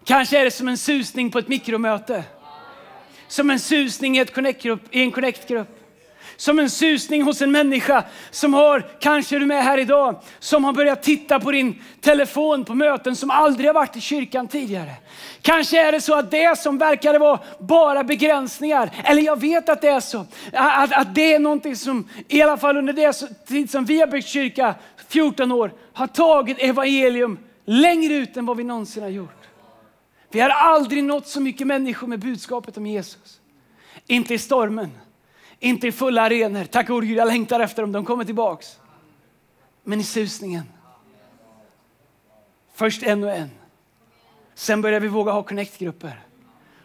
Kanske 0.05 0.39
är 0.39 0.45
det 0.45 0.51
som 0.51 0.69
en 0.69 0.79
susning 0.79 1.31
på 1.31 1.39
ett 1.39 1.49
mikromöte. 1.49 2.25
Som 3.29 3.51
en 3.51 3.61
susning 3.61 4.17
i, 4.17 4.21
ett 4.21 4.35
connect 4.35 4.67
i 4.91 5.03
en 5.03 5.11
connect-grupp. 5.11 5.80
Som 6.41 6.59
en 6.59 6.71
susning 6.71 7.23
hos 7.23 7.43
en 7.43 7.53
människa 7.53 8.05
som 8.31 8.55
har, 8.55 8.87
kanske 9.01 9.37
är 9.37 9.41
du 9.41 9.47
med 9.47 9.65
här 9.65 9.79
idag, 9.79 10.21
som 10.39 10.65
har 10.65 10.73
börjat 10.73 11.03
titta 11.03 11.41
på 11.41 11.51
din 11.51 11.83
telefon 12.01 12.65
på 12.65 12.75
möten 12.75 13.17
som 13.17 13.31
aldrig 13.31 13.69
har 13.69 13.75
varit 13.75 13.97
i 13.97 14.01
kyrkan 14.01 14.49
tidigare. 14.49 14.93
Kanske 15.43 15.87
är 15.87 15.93
det 15.93 16.01
så 16.01 16.19
att 16.19 16.31
det 16.31 16.59
som 16.59 16.79
verkade 16.79 17.19
vara 17.19 17.39
bara 17.59 18.05
begränsningar, 18.05 18.91
eller 19.05 19.23
jag 19.23 19.41
vet 19.41 19.69
att 19.69 19.81
det 19.81 19.89
är 19.89 20.01
så, 20.01 20.27
att, 20.53 20.93
att 20.93 21.15
det 21.15 21.35
är 21.35 21.39
någonting 21.39 21.77
som 21.77 22.09
i 22.29 22.43
alla 22.43 22.57
fall 22.57 22.77
under 22.77 22.93
det 22.93 23.13
tid 23.47 23.71
som 23.71 23.85
vi 23.85 24.01
har 24.01 24.07
byggt 24.07 24.29
kyrka, 24.29 24.75
14 25.09 25.53
år, 25.53 25.73
har 25.93 26.07
tagit 26.07 26.59
evangelium 26.59 27.39
längre 27.65 28.15
ut 28.15 28.37
än 28.37 28.47
vad 28.47 28.57
vi 28.57 28.65
någonsin 28.65 29.03
har 29.03 29.11
gjort. 29.11 29.49
Vi 30.31 30.41
har 30.41 30.51
aldrig 30.51 31.05
nått 31.05 31.29
så 31.29 31.41
mycket 31.41 31.67
människor 31.67 32.07
med 32.07 32.19
budskapet 32.19 32.77
om 32.77 32.87
Jesus. 32.87 33.41
Inte 34.07 34.35
i 34.35 34.39
stormen. 34.39 34.91
Inte 35.61 35.87
i 35.87 35.93
fulla 35.93 36.23
arenor. 36.23 36.65
Tack 36.65 36.91
och 36.91 37.03
Gud, 37.03 37.19
jag 37.19 37.29
längtar 37.29 37.61
efter 37.61 37.83
dem. 37.83 37.93
De 37.93 38.05
kommer 38.05 38.25
tillbaks. 38.25 38.81
Men 39.85 40.01
i 40.01 40.05
susningen. 40.05 40.65
Först 42.75 43.03
en 43.03 43.25
och 43.25 43.31
en. 43.31 43.51
Sen 44.55 44.83
börjar 44.83 45.01
vi 45.01 45.09
våga 45.09 45.33
ha 45.33 45.43
connect-grupper. 45.43 46.21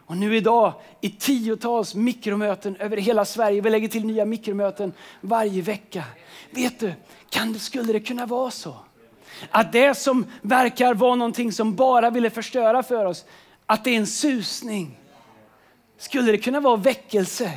Och 0.05 0.17
nu 0.17 0.35
idag 0.35 0.73
i 1.01 1.09
tiotals 1.09 1.95
mikromöten 1.95 2.75
över 2.75 2.97
hela 2.97 3.25
Sverige. 3.25 3.61
Vi 3.61 3.69
lägger 3.69 3.87
till 3.87 4.05
nya 4.05 4.25
mikromöten 4.25 4.93
varje 5.21 5.61
vecka. 5.61 6.03
Vet 6.51 6.79
du, 6.79 6.93
kan 7.29 7.53
det, 7.53 7.59
skulle 7.59 7.93
det 7.93 7.99
kunna 7.99 8.25
vara 8.25 8.51
så? 8.51 8.75
Att 9.49 9.71
det 9.71 9.95
som 9.95 10.25
verkar 10.41 10.93
vara 10.93 11.15
någonting 11.15 11.51
som 11.51 11.75
bara 11.75 12.09
ville 12.09 12.29
förstöra 12.29 12.83
för 12.83 13.05
oss, 13.05 13.25
att 13.65 13.83
det 13.83 13.89
är 13.89 13.97
en 13.97 14.07
susning. 14.07 14.99
Skulle 15.97 16.31
det 16.31 16.37
kunna 16.37 16.59
vara 16.59 16.75
väckelse 16.75 17.51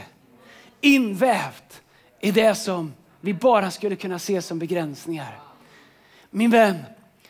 invävt 0.81 1.83
i 2.21 2.31
det 2.31 2.55
som 2.55 2.95
vi 3.21 3.35
bara 3.35 3.71
skulle 3.71 3.97
kunna 3.97 4.19
se 4.19 4.43
som 4.43 4.59
begränsningar? 4.59 5.39
Min 6.31 6.51
vän, 6.51 6.79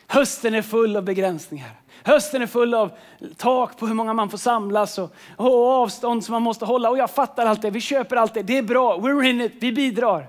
hösten 0.07 0.53
är 0.53 0.61
full 0.61 0.97
av 0.97 1.03
begränsningar. 1.03 1.71
Hösten 2.03 2.41
är 2.41 2.47
full 2.47 2.73
av 2.73 2.91
tak 3.37 3.77
på 3.77 3.87
hur 3.87 3.93
många 3.93 4.13
man 4.13 4.29
får 4.29 4.37
samlas 4.37 4.97
och, 4.97 5.13
och 5.35 5.67
avstånd 5.67 6.25
som 6.25 6.33
man 6.33 6.41
måste 6.41 6.65
hålla. 6.65 6.89
Och 6.89 6.97
jag 6.97 7.09
fattar 7.09 7.45
allt 7.45 7.61
det, 7.61 7.69
vi 7.69 7.81
köper 7.81 8.15
allt 8.15 8.33
det, 8.33 8.43
det 8.43 8.57
är 8.57 8.63
bra, 8.63 8.97
we're 8.97 9.23
in 9.23 9.41
it, 9.41 9.53
vi 9.59 9.71
bidrar. 9.71 10.27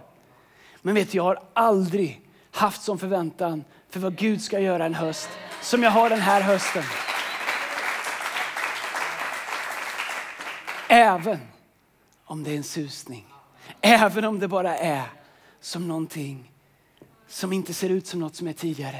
Men 0.82 0.94
vet 0.94 1.10
du, 1.10 1.16
jag 1.16 1.24
har 1.24 1.38
aldrig 1.52 2.20
haft 2.50 2.82
som 2.82 2.98
förväntan 2.98 3.64
för 3.90 4.00
vad 4.00 4.16
Gud 4.16 4.42
ska 4.42 4.60
göra 4.60 4.86
en 4.86 4.94
höst 4.94 5.28
som 5.62 5.82
jag 5.82 5.90
har 5.90 6.10
den 6.10 6.20
här 6.20 6.40
hösten. 6.40 6.82
Även 10.88 11.38
om 12.30 12.44
det 12.44 12.50
är 12.50 12.56
en 12.56 12.64
susning. 12.64 13.26
Även 13.80 14.24
om 14.24 14.38
det 14.38 14.48
bara 14.48 14.76
är 14.76 15.02
som 15.60 15.88
någonting 15.88 16.52
som 17.28 17.52
inte 17.52 17.74
ser 17.74 17.88
ut 17.88 18.06
som 18.06 18.20
något 18.20 18.36
som 18.36 18.48
är 18.48 18.52
tidigare. 18.52 18.98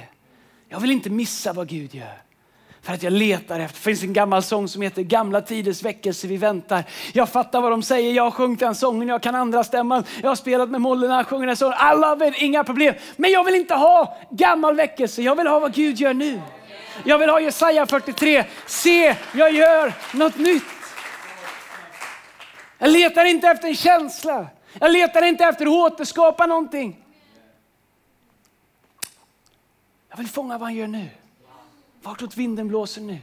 Jag 0.69 0.81
vill 0.81 0.91
inte 0.91 1.11
missa 1.11 1.53
vad 1.53 1.69
Gud 1.69 1.95
gör. 1.95 2.23
För 2.83 2.93
att 2.93 3.03
jag 3.03 3.13
letar 3.13 3.61
efter, 3.61 3.79
det 3.79 3.85
finns 3.85 4.03
en 4.03 4.13
gammal 4.13 4.43
sång 4.43 4.69
som 4.69 4.83
heter 4.83 5.03
Gamla 5.03 5.41
tiders 5.41 5.83
väckelse 5.83 6.27
vi 6.27 6.37
väntar. 6.37 6.85
Jag 7.13 7.29
fattar 7.29 7.61
vad 7.61 7.71
de 7.71 7.83
säger, 7.83 8.13
jag 8.13 8.23
har 8.23 8.31
sjungit 8.31 8.61
den 8.61 8.75
sången, 8.75 9.09
jag 9.09 9.23
kan 9.23 9.35
andra 9.35 9.65
stämman, 9.65 10.05
jag 10.23 10.29
har 10.29 10.37
spelat 10.37 10.71
med 10.71 10.81
mollerna, 10.81 11.25
sjunger 11.25 11.47
den 11.47 11.57
sången. 11.57 11.79
I 11.93 12.01
love 12.01 12.29
it, 12.29 12.35
inga 12.39 12.65
problem. 12.65 12.95
Men 13.17 13.31
jag 13.31 13.45
vill 13.45 13.55
inte 13.55 13.75
ha 13.75 14.19
gammal 14.31 14.77
väckelse, 14.77 15.23
jag 15.23 15.37
vill 15.37 15.47
ha 15.47 15.59
vad 15.59 15.75
Gud 15.75 15.97
gör 15.97 16.15
nu. 16.15 16.41
Jag 17.05 17.19
vill 17.19 17.29
ha 17.29 17.41
Jesaja 17.41 17.87
43, 17.87 18.45
se 18.67 19.17
jag 19.33 19.53
gör 19.53 19.93
något 20.13 20.37
nytt. 20.37 20.80
Jag 22.83 22.91
letar 22.91 23.25
inte 23.25 23.49
efter 23.49 23.69
en 23.69 23.75
känsla, 23.75 24.47
jag 24.81 24.93
letar 24.93 25.23
inte 25.23 25.45
efter 25.45 25.67
att 25.67 25.73
återskapa 25.93 26.47
någonting. 26.47 27.05
Jag 30.09 30.17
vill 30.17 30.29
fånga 30.29 30.59
vad 30.59 30.67
han 30.67 30.75
gör 30.75 30.87
nu. 30.87 31.09
Vartåt 32.03 32.37
vinden 32.37 32.69
blåser 32.69 33.01
nu. 33.01 33.19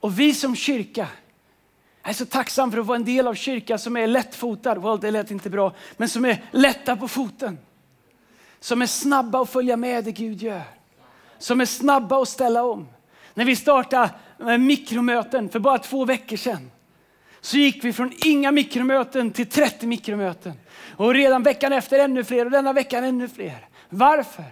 Och 0.00 0.20
vi 0.20 0.34
som 0.34 0.56
kyrka, 0.56 1.08
jag 2.02 2.10
är 2.10 2.14
så 2.14 2.26
tacksam 2.26 2.72
för 2.72 2.78
att 2.78 2.86
vara 2.86 2.96
en 2.96 3.04
del 3.04 3.26
av 3.26 3.34
kyrka 3.34 3.78
som 3.78 3.96
är 3.96 4.06
lättfotad. 4.06 4.74
Well, 4.74 5.00
det 5.00 5.10
lät 5.10 5.30
inte 5.30 5.50
bra, 5.50 5.72
men 5.96 6.08
som 6.08 6.24
är 6.24 6.44
lätta 6.50 6.96
på 6.96 7.08
foten. 7.08 7.58
Som 8.60 8.82
är 8.82 8.86
snabba 8.86 9.42
att 9.42 9.50
följa 9.50 9.76
med 9.76 10.04
det 10.04 10.12
Gud 10.12 10.42
gör. 10.42 10.62
Som 11.38 11.60
är 11.60 11.66
snabba 11.66 12.22
att 12.22 12.28
ställa 12.28 12.62
om. 12.62 12.88
När 13.34 13.44
vi 13.44 13.56
startade 13.56 14.10
eh, 14.40 14.58
mikromöten 14.58 15.48
för 15.48 15.58
bara 15.58 15.78
två 15.78 16.04
veckor 16.04 16.36
sedan 16.36 16.70
så 17.40 17.56
gick 17.56 17.84
vi 17.84 17.92
från 17.92 18.12
inga 18.24 18.52
mikromöten 18.52 19.30
till 19.30 19.46
30 19.46 19.86
mikromöten. 19.86 20.52
Och 20.96 21.14
redan 21.14 21.42
veckan 21.42 21.72
efter 21.72 21.98
ännu 21.98 22.24
fler 22.24 22.44
och 22.44 22.50
denna 22.50 22.72
veckan 22.72 23.04
ännu 23.04 23.28
fler. 23.28 23.68
Varför? 23.88 24.44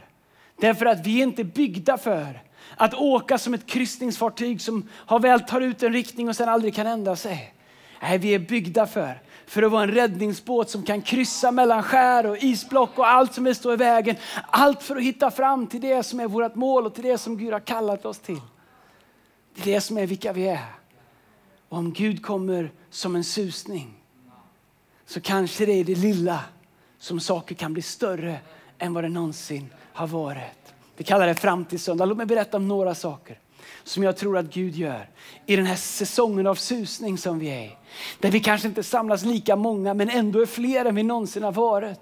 Därför 0.61 0.87
att 0.87 1.07
vi 1.07 1.19
är 1.19 1.23
inte 1.23 1.45
byggda 1.45 1.99
för 1.99 2.43
att 2.77 2.95
åka 2.95 3.39
som 3.39 3.55
ett 3.55 3.67
kryssningsfartyg 3.67 4.61
som 4.61 4.89
har 4.93 5.21
väl 5.21 5.41
tar 5.41 5.61
ut 5.61 5.83
en 5.83 5.93
riktning 5.93 6.29
och 6.29 6.37
sen 6.37 6.49
aldrig 6.49 6.75
kan 6.75 6.87
ändra 6.87 7.17
sig. 7.17 7.55
Nej, 8.03 8.19
vi 8.19 8.35
är 8.35 8.39
byggda 8.39 8.87
för, 8.87 9.23
för 9.47 9.63
att 9.63 9.73
vara 9.73 9.83
en 9.83 9.93
räddningsbåt 9.93 10.71
som 10.71 10.83
kan 10.83 11.03
kryssa 11.03 11.51
mellan 11.51 11.83
skär 11.83 12.27
och 12.27 12.39
isblock 12.39 12.99
och 12.99 13.09
allt 13.09 13.35
som 13.35 13.45
vill 13.45 13.55
stå 13.55 13.73
i 13.73 13.77
vägen. 13.77 14.17
Allt 14.51 14.83
för 14.83 14.97
att 14.97 15.03
hitta 15.03 15.31
fram 15.31 15.67
till 15.67 15.81
det 15.81 16.03
som 16.03 16.21
är 16.21 16.27
vårt 16.27 16.55
mål 16.55 16.87
och 16.87 16.95
till 16.95 17.05
det 17.05 17.19
som 17.19 17.39
Gud 17.39 17.53
har 17.53 17.61
kallat 17.61 18.05
oss 18.05 18.19
till. 18.19 18.41
Det 19.55 19.71
är 19.71 19.75
det 19.75 19.81
som 19.81 19.99
är 19.99 20.07
vilka 20.07 20.33
vi 20.33 20.49
är. 20.49 20.84
Och 21.69 21.79
om 21.79 21.93
Gud 21.93 22.23
kommer 22.23 22.71
som 22.91 23.17
en 23.17 23.25
susning 23.25 23.95
så 25.07 25.21
kanske 25.21 25.67
det 25.67 25.73
är 25.73 25.85
det 25.85 25.95
lilla 25.95 26.41
som 26.99 27.21
saker 27.21 27.55
kan 27.55 27.73
bli 27.73 27.83
större 27.83 28.39
än 28.79 28.95
vad 28.95 29.05
det 29.05 29.09
någonsin 29.09 29.69
har 29.93 30.07
varit. 30.07 30.75
Vi 30.97 31.05
kallar 31.05 31.27
det 31.27 31.35
framtidssöndag. 31.35 32.05
Låt 32.05 32.17
mig 32.17 32.27
berätta 32.27 32.57
om 32.57 32.69
några 32.69 32.95
saker 32.95 33.39
som 33.85 34.03
jag 34.03 34.17
tror 34.17 34.39
att 34.39 34.55
Gud 34.55 34.77
gör 34.77 35.09
i 35.47 35.57
den 35.57 35.67
här 35.67 35.77
säsongen 35.77 36.47
av 36.47 36.55
susning 36.55 37.19
som 37.19 37.39
vi 37.39 37.49
är 37.49 37.63
i. 37.65 37.77
Där 38.21 38.31
vi 38.31 38.41
kanske 38.41 38.69
inte 38.69 38.83
samlas 38.83 39.25
lika 39.25 39.57
många 39.57 39.95
men 39.95 40.11
ändå 40.11 40.43
är 40.43 40.47
fler 40.47 40.85
än 40.85 40.95
vi 40.95 41.03
någonsin 41.03 41.43
har 41.43 41.53
varit. 41.53 42.01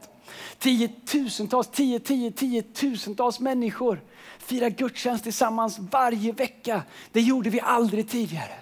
Tiotusentals, 0.59 1.69
tio, 1.69 2.00
tio, 2.00 2.33
tiotusentals 2.33 3.40
människor 3.40 4.00
firar 4.38 4.71
gudstjänst 4.71 5.25
tillsammans 5.25 5.78
varje 5.78 6.33
vecka. 6.33 6.83
Det 7.12 7.21
gjorde 7.21 7.50
vi 7.50 7.61
aldrig 7.61 8.09
tidigare. 8.09 8.62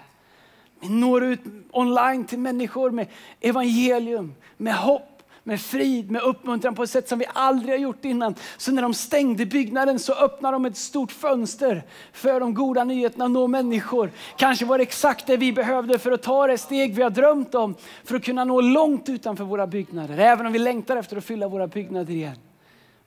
Vi 0.81 0.89
når 0.89 1.23
ut 1.23 1.39
online 1.71 2.25
till 2.25 2.39
människor 2.39 2.91
med 2.91 3.07
evangelium, 3.41 4.35
med 4.57 4.75
hopp 4.75 5.11
med 5.43 5.61
frid, 5.61 6.11
med 6.11 6.21
uppmuntran 6.21 6.75
på 6.75 6.83
ett 6.83 6.89
sätt 6.89 7.09
som 7.09 7.19
vi 7.19 7.25
aldrig 7.33 7.73
har 7.73 7.79
gjort 7.79 8.05
innan. 8.05 8.35
Så 8.57 8.71
när 8.71 8.81
de 8.81 8.93
stängde 8.93 9.45
byggnaden 9.45 9.99
så 9.99 10.13
öppnade 10.13 10.55
de 10.55 10.65
ett 10.65 10.77
stort 10.77 11.11
fönster 11.11 11.83
för 12.13 12.39
de 12.39 12.53
goda 12.53 12.83
nyheterna 12.83 13.25
att 13.25 13.31
nå 13.31 13.47
människor. 13.47 14.11
Kanske 14.37 14.65
var 14.65 14.77
det 14.77 14.81
exakt 14.81 15.27
det 15.27 15.37
vi 15.37 15.53
behövde 15.53 15.99
för 15.99 16.11
att 16.11 16.23
ta 16.23 16.47
det 16.47 16.57
steg 16.57 16.95
vi 16.95 17.03
har 17.03 17.09
drömt 17.09 17.55
om 17.55 17.75
för 18.03 18.15
att 18.15 18.23
kunna 18.23 18.43
nå 18.43 18.61
långt 18.61 19.09
utanför 19.09 19.43
våra 19.43 19.67
byggnader. 19.67 20.17
Även 20.17 20.45
om 20.45 20.53
vi 20.53 20.59
längtar 20.59 20.97
efter 20.97 21.17
att 21.17 21.25
fylla 21.25 21.47
våra 21.47 21.67
byggnader 21.67 22.13
igen. 22.13 22.37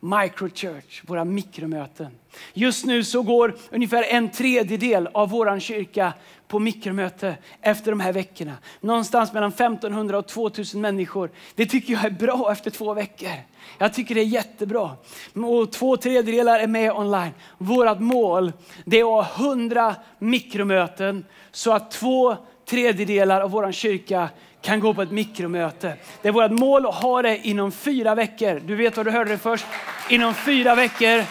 Microchurch, 0.05 1.03
våra 1.07 1.25
mikromöten. 1.25 2.11
Just 2.53 2.85
nu 2.85 3.05
så 3.05 3.23
går 3.23 3.55
ungefär 3.71 4.03
en 4.03 4.31
tredjedel 4.31 5.09
av 5.13 5.31
vår 5.31 5.61
kyrka 5.61 6.13
på 6.49 6.59
mikromöte 6.59 7.37
efter 7.61 7.91
de 7.91 8.01
här 8.01 8.13
veckorna. 8.13 8.53
Någonstans 8.81 9.33
mellan 9.33 9.51
1500 9.51 10.19
och 10.19 10.27
2000 10.27 10.81
människor. 10.81 11.31
Det 11.55 11.67
tycker 11.67 11.93
jag 11.93 12.05
är 12.05 12.11
bra 12.11 12.53
efter 12.53 12.71
två 12.71 12.95
veckor. 12.95 13.31
Jag 13.79 13.95
tycker 13.95 14.15
det 14.15 14.21
är 14.21 14.25
jättebra. 14.25 14.91
Och 15.35 15.73
två 15.73 15.97
tredjedelar 15.97 16.59
är 16.59 16.67
med 16.67 16.93
online. 16.93 17.33
Vårt 17.59 18.01
mål 18.01 18.53
det 18.85 19.01
är 19.01 19.21
att 19.21 19.27
ha 19.27 19.47
100 19.47 19.95
mikromöten 20.19 21.25
så 21.53 21.73
att 21.73 21.91
två 21.91 22.37
tredjedelar 22.67 23.41
av 23.41 23.51
vår 23.51 23.73
kyrka 23.73 24.29
kan 24.63 24.81
gå 24.81 24.95
på 24.95 25.03
ett 25.03 25.11
mikromöte. 25.11 25.95
Det 26.23 26.29
är 26.29 26.33
vårt 26.33 26.51
mål 26.51 26.87
att 26.87 26.95
ha 26.95 27.23
det 27.23 27.39
inom 27.47 27.73
fyra 27.73 28.15
veckor. 28.15 28.61
Du 28.65 28.75
vet 28.75 28.97
vad 28.97 29.07
du 29.07 29.11
hörde 29.11 29.31
det 29.31 29.39
först. 29.39 29.67
Inom 30.09 30.35
fyra 30.35 30.75
veckor 30.75 31.25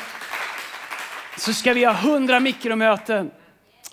så 1.37 1.53
ska 1.53 1.73
vi 1.73 1.85
ha 1.85 1.93
hundra 1.93 2.39
mikromöten. 2.39 3.31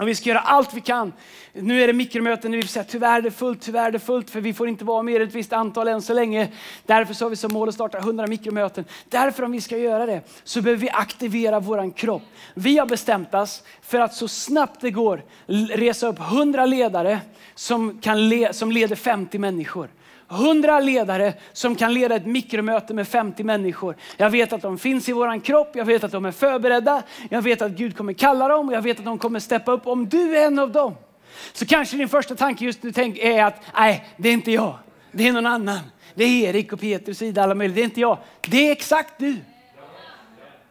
Och 0.00 0.08
vi 0.08 0.14
ska 0.14 0.28
göra 0.28 0.40
allt 0.40 0.74
vi 0.74 0.80
kan. 0.80 1.12
Nu 1.52 1.82
är 1.82 1.86
det 1.86 1.92
mikromöten, 1.92 2.52
vi 2.52 2.66
säger 2.66 2.86
tyvärr 2.86 3.18
är 3.18 3.22
det 3.22 3.30
fullt, 3.30 3.62
tyvärr 3.62 3.86
är 3.86 3.90
det 3.90 3.98
fullt, 3.98 4.30
för 4.30 4.40
vi 4.40 4.54
får 4.54 4.68
inte 4.68 4.84
vara 4.84 5.02
mer 5.02 5.20
än 5.20 5.28
ett 5.28 5.34
visst 5.34 5.52
antal 5.52 5.88
än 5.88 6.02
så 6.02 6.14
länge. 6.14 6.48
Därför 6.86 7.14
så 7.14 7.24
har 7.24 7.30
vi 7.30 7.36
som 7.36 7.52
mål 7.52 7.68
att 7.68 7.74
starta 7.74 7.98
100 7.98 8.26
mikromöten. 8.26 8.84
Därför 9.08 9.42
om 9.42 9.52
vi 9.52 9.60
ska 9.60 9.78
göra 9.78 10.06
det 10.06 10.20
så 10.44 10.62
behöver 10.62 10.80
vi 10.80 10.90
aktivera 10.90 11.60
våran 11.60 11.90
kropp. 11.90 12.22
Vi 12.54 12.78
har 12.78 12.86
bestämt 12.86 13.34
oss 13.34 13.62
för 13.82 14.00
att 14.00 14.14
så 14.14 14.28
snabbt 14.28 14.80
det 14.80 14.90
går 14.90 15.22
resa 15.76 16.06
upp 16.06 16.20
100 16.20 16.66
ledare 16.66 17.20
som, 17.54 17.98
kan 18.00 18.28
le, 18.28 18.52
som 18.52 18.72
leder 18.72 18.96
50 18.96 19.38
människor. 19.38 19.88
100 20.30 20.80
ledare 20.80 21.34
som 21.52 21.76
kan 21.76 21.94
leda 21.94 22.16
ett 22.16 22.26
mikromöte 22.26 22.94
med 22.94 23.08
50 23.08 23.44
människor. 23.44 23.96
Jag 24.16 24.30
vet 24.30 24.52
att 24.52 24.62
de 24.62 24.78
finns 24.78 25.08
i 25.08 25.12
våran 25.12 25.40
kropp, 25.40 25.70
jag 25.74 25.84
vet 25.84 26.04
att 26.04 26.12
de 26.12 26.24
är 26.24 26.32
förberedda, 26.32 27.02
jag 27.30 27.42
vet 27.42 27.62
att 27.62 27.72
Gud 27.72 27.96
kommer 27.96 28.12
kalla 28.12 28.48
dem 28.48 28.68
och 28.68 28.74
jag 28.74 28.82
vet 28.82 28.98
att 28.98 29.04
de 29.04 29.18
kommer 29.18 29.40
steppa 29.40 29.72
upp 29.72 29.86
om 29.86 30.08
du 30.08 30.36
är 30.36 30.46
en 30.46 30.58
av 30.58 30.72
dem. 30.72 30.94
Så 31.52 31.66
kanske 31.66 31.96
din 31.96 32.08
första 32.08 32.34
tanke 32.34 32.64
just 32.64 32.82
nu 32.82 32.92
är 33.16 33.44
att 33.44 33.62
nej, 33.74 34.04
det 34.16 34.28
är 34.28 34.32
inte 34.32 34.52
jag, 34.52 34.78
det 35.12 35.28
är 35.28 35.32
någon 35.32 35.46
annan. 35.46 35.80
Det 36.14 36.24
är 36.24 36.48
Erik 36.48 36.72
och 36.72 36.80
Petrus, 36.80 37.22
Ida, 37.22 37.42
alla 37.42 37.54
möjliga. 37.54 37.74
Det 37.74 37.82
är 37.82 37.84
inte 37.84 38.00
jag. 38.00 38.18
Det 38.40 38.68
är 38.68 38.72
exakt 38.72 39.14
du. 39.18 39.36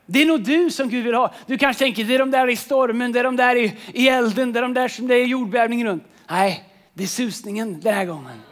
Det 0.05 0.21
är 0.21 0.25
nog 0.25 0.43
du 0.43 0.71
som 0.71 0.89
Gud 0.89 1.05
vill 1.05 1.15
ha. 1.15 1.33
Du 1.45 1.57
kanske 1.57 1.83
tänker, 1.85 2.03
det 2.03 2.15
är 2.15 2.19
de 2.19 2.31
där 2.31 2.49
i 2.49 2.55
stormen, 2.55 3.11
det 3.11 3.19
är 3.19 3.23
de 3.23 3.35
där 3.35 3.55
i, 3.55 3.77
i 3.93 4.09
elden, 4.09 4.53
det 4.53 4.59
är 4.59 4.61
de 4.61 4.73
där 4.73 4.87
som 4.87 5.07
det 5.07 5.15
är 5.15 5.25
jordbävning 5.25 5.85
runt. 5.85 6.03
Nej, 6.29 6.63
det 6.93 7.03
är 7.03 7.07
susningen 7.07 7.79
den 7.81 7.93
här 7.93 8.05
gången. 8.05 8.48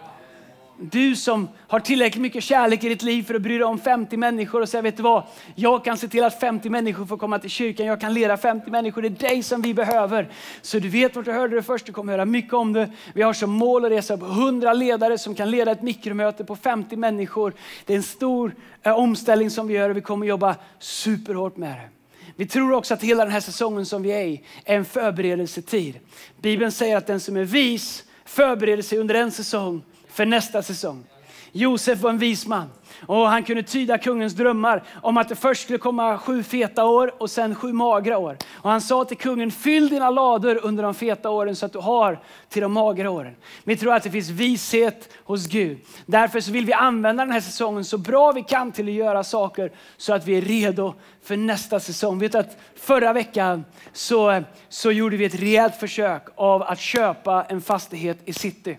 Du 0.79 1.15
som 1.15 1.47
har 1.67 1.79
tillräckligt 1.79 2.21
mycket 2.21 2.43
kärlek 2.43 2.83
i 2.83 2.89
ditt 2.89 3.01
liv 3.01 3.23
för 3.23 3.35
att 3.35 3.41
bry 3.41 3.57
dig 3.57 3.63
om 3.63 3.79
50 3.79 4.17
människor 4.17 4.61
och 4.61 4.69
säga, 4.69 4.81
vet 4.81 4.97
du 4.97 5.03
vad? 5.03 5.23
Jag 5.55 5.85
kan 5.85 5.97
se 5.97 6.07
till 6.07 6.23
att 6.23 6.39
50 6.39 6.69
människor 6.69 7.05
får 7.05 7.17
komma 7.17 7.39
till 7.39 7.49
kyrkan. 7.49 7.85
Jag 7.85 8.01
kan 8.01 8.13
leda 8.13 8.37
50 8.37 8.71
människor. 8.71 9.01
Det 9.01 9.07
är 9.07 9.29
dig 9.29 9.43
som 9.43 9.61
vi 9.61 9.73
behöver. 9.73 10.29
Så 10.61 10.79
du 10.79 10.89
vet 10.89 11.15
vart 11.15 11.25
du 11.25 11.31
hörde 11.31 11.55
det 11.55 11.63
först. 11.63 11.85
Du 11.85 11.91
kommer 11.91 12.13
höra 12.13 12.25
mycket 12.25 12.53
om 12.53 12.73
det. 12.73 12.91
Vi 13.13 13.21
har 13.21 13.33
som 13.33 13.51
mål 13.51 13.85
att 13.85 13.91
resa 13.91 14.13
upp 14.13 14.21
100 14.21 14.73
ledare 14.73 15.17
som 15.17 15.35
kan 15.35 15.51
leda 15.51 15.71
ett 15.71 15.81
mikromöte 15.81 16.45
på 16.45 16.55
50 16.55 16.95
människor. 16.95 17.53
Det 17.85 17.93
är 17.93 17.97
en 17.97 18.03
stor 18.03 18.55
eh, 18.83 18.93
omställning 18.93 19.49
som 19.49 19.67
vi 19.67 19.73
gör 19.73 19.89
och 19.89 19.97
vi 19.97 20.01
kommer 20.01 20.27
jobba 20.27 20.55
superhårt 20.79 21.57
med 21.57 21.77
det. 21.77 21.89
Vi 22.35 22.47
tror 22.47 22.73
också 22.73 22.93
att 22.93 23.03
hela 23.03 23.23
den 23.23 23.33
här 23.33 23.39
säsongen 23.39 23.85
som 23.85 24.01
vi 24.01 24.11
är 24.11 24.25
i 24.25 24.43
är 24.65 24.75
en 24.75 24.85
förberedelsetid. 24.85 25.99
Bibeln 26.41 26.71
säger 26.71 26.97
att 26.97 27.07
den 27.07 27.19
som 27.19 27.37
är 27.37 27.43
vis 27.43 28.03
förbereder 28.25 28.83
sig 28.83 28.97
under 28.97 29.15
en 29.15 29.31
säsong 29.31 29.83
för 30.17 30.25
nästa 30.25 30.61
säsong. 30.61 31.03
Josef 31.51 31.99
var 31.99 32.09
en 32.09 32.17
vis 32.17 32.47
man. 32.47 32.69
Och 33.05 33.29
han 33.29 33.43
kunde 33.43 33.63
tyda 33.63 33.97
kungens 33.97 34.33
drömmar 34.33 34.83
om 35.01 35.17
att 35.17 35.29
det 35.29 35.35
först 35.35 35.63
skulle 35.63 35.79
komma 35.79 36.17
sju 36.17 36.43
feta 36.43 36.85
år 36.85 37.21
och 37.21 37.29
sen 37.29 37.55
sju 37.55 37.73
magra 37.73 38.17
år. 38.17 38.37
Och 38.53 38.69
han 38.69 38.81
sa 38.81 39.05
till 39.05 39.17
kungen, 39.17 39.51
fyll 39.51 39.89
dina 39.89 40.09
lador 40.09 40.59
under 40.63 40.83
de 40.83 40.93
feta 40.93 41.29
åren 41.29 41.55
så 41.55 41.65
att 41.65 41.73
du 41.73 41.79
har 41.79 42.19
till 42.49 42.61
de 42.61 42.71
magra 42.71 43.09
åren. 43.09 43.35
Vi 43.63 43.77
tror 43.77 43.93
att 43.93 44.03
det 44.03 44.11
finns 44.11 44.29
vishet 44.29 45.09
hos 45.23 45.47
Gud. 45.47 45.77
Därför 46.05 46.39
så 46.39 46.51
vill 46.51 46.65
vi 46.65 46.73
använda 46.73 47.25
den 47.25 47.33
här 47.33 47.41
säsongen 47.41 47.85
så 47.85 47.97
bra 47.97 48.31
vi 48.31 48.43
kan 48.43 48.71
till 48.71 48.87
att 48.87 48.93
göra 48.93 49.23
saker 49.23 49.71
så 49.97 50.13
att 50.13 50.27
vi 50.27 50.37
är 50.37 50.41
redo 50.41 50.93
för 51.23 51.37
nästa 51.37 51.79
säsong. 51.79 52.19
Vet 52.19 52.35
att 52.35 52.57
förra 52.75 53.13
veckan 53.13 53.65
så, 53.93 54.43
så 54.69 54.91
gjorde 54.91 55.17
vi 55.17 55.25
ett 55.25 55.41
rejält 55.41 55.75
försök 55.75 56.27
av 56.35 56.63
att 56.63 56.79
köpa 56.79 57.43
en 57.43 57.61
fastighet 57.61 58.17
i 58.25 58.33
city. 58.33 58.77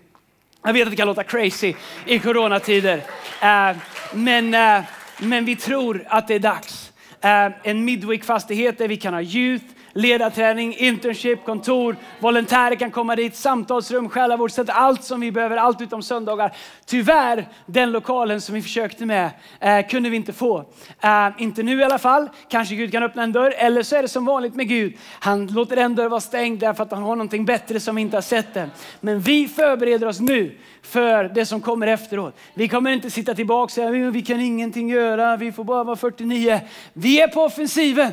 Jag 0.63 0.73
vet 0.73 0.83
att 0.83 0.91
det 0.91 0.97
kan 0.97 1.07
låta 1.07 1.23
crazy 1.23 1.73
i 2.05 2.19
coronatider, 2.19 3.01
eh, 3.41 3.77
men, 4.13 4.53
eh, 4.53 4.83
men 5.17 5.45
vi 5.45 5.55
tror 5.55 6.03
att 6.07 6.27
det 6.27 6.35
är 6.35 6.39
dags. 6.39 6.91
Eh, 7.21 7.47
en 7.63 7.85
Midweek-fastighet 7.85 8.77
där 8.77 8.87
vi 8.87 8.97
kan 8.97 9.13
ha 9.13 9.21
youth, 9.21 9.65
ledarträning, 9.93 10.75
internship, 10.75 11.45
kontor, 11.45 11.95
volontärer 12.19 12.75
kan 12.75 12.91
komma 12.91 13.15
dit, 13.15 13.35
samtalsrum, 13.35 14.09
själavård, 14.09 14.51
allt 14.67 15.03
som 15.03 15.19
vi 15.19 15.31
behöver, 15.31 15.57
allt 15.57 15.81
utom 15.81 16.03
söndagar. 16.03 16.55
Tyvärr, 16.85 17.47
den 17.65 17.91
lokalen 17.91 18.41
som 18.41 18.55
vi 18.55 18.61
försökte 18.61 19.05
med 19.05 19.29
eh, 19.59 19.87
kunde 19.87 20.09
vi 20.09 20.15
inte 20.15 20.33
få. 20.33 20.65
Eh, 21.01 21.27
inte 21.37 21.63
nu 21.63 21.79
i 21.79 21.83
alla 21.83 21.97
fall, 21.97 22.29
kanske 22.49 22.75
Gud 22.75 22.91
kan 22.91 23.03
öppna 23.03 23.23
en 23.23 23.31
dörr, 23.31 23.53
eller 23.57 23.83
så 23.83 23.95
är 23.95 24.01
det 24.01 24.07
som 24.07 24.25
vanligt 24.25 24.55
med 24.55 24.67
Gud. 24.67 24.97
Han 25.19 25.47
låter 25.47 25.77
en 25.77 25.95
dörr 25.95 26.09
vara 26.09 26.21
stängd 26.21 26.59
därför 26.59 26.83
att 26.83 26.91
han 26.91 27.03
har 27.03 27.15
någonting 27.15 27.45
bättre 27.45 27.79
som 27.79 27.95
vi 27.95 28.01
inte 28.01 28.17
har 28.17 28.21
sett 28.21 28.57
än. 28.57 28.71
Men 29.01 29.19
vi 29.19 29.47
förbereder 29.47 30.07
oss 30.07 30.19
nu 30.19 30.57
för 30.81 31.23
det 31.23 31.45
som 31.45 31.61
kommer 31.61 31.87
efteråt. 31.87 32.37
Vi 32.53 32.67
kommer 32.67 32.91
inte 32.91 33.09
sitta 33.09 33.35
tillbaka 33.35 33.63
och 33.63 33.71
säga 33.71 34.11
vi 34.11 34.21
kan 34.21 34.39
ingenting 34.39 34.89
göra, 34.89 35.37
vi 35.37 35.51
får 35.51 35.63
bara 35.63 35.83
vara 35.83 35.95
49. 35.95 36.59
Vi 36.93 37.21
är 37.21 37.27
på 37.27 37.41
offensiven. 37.41 38.11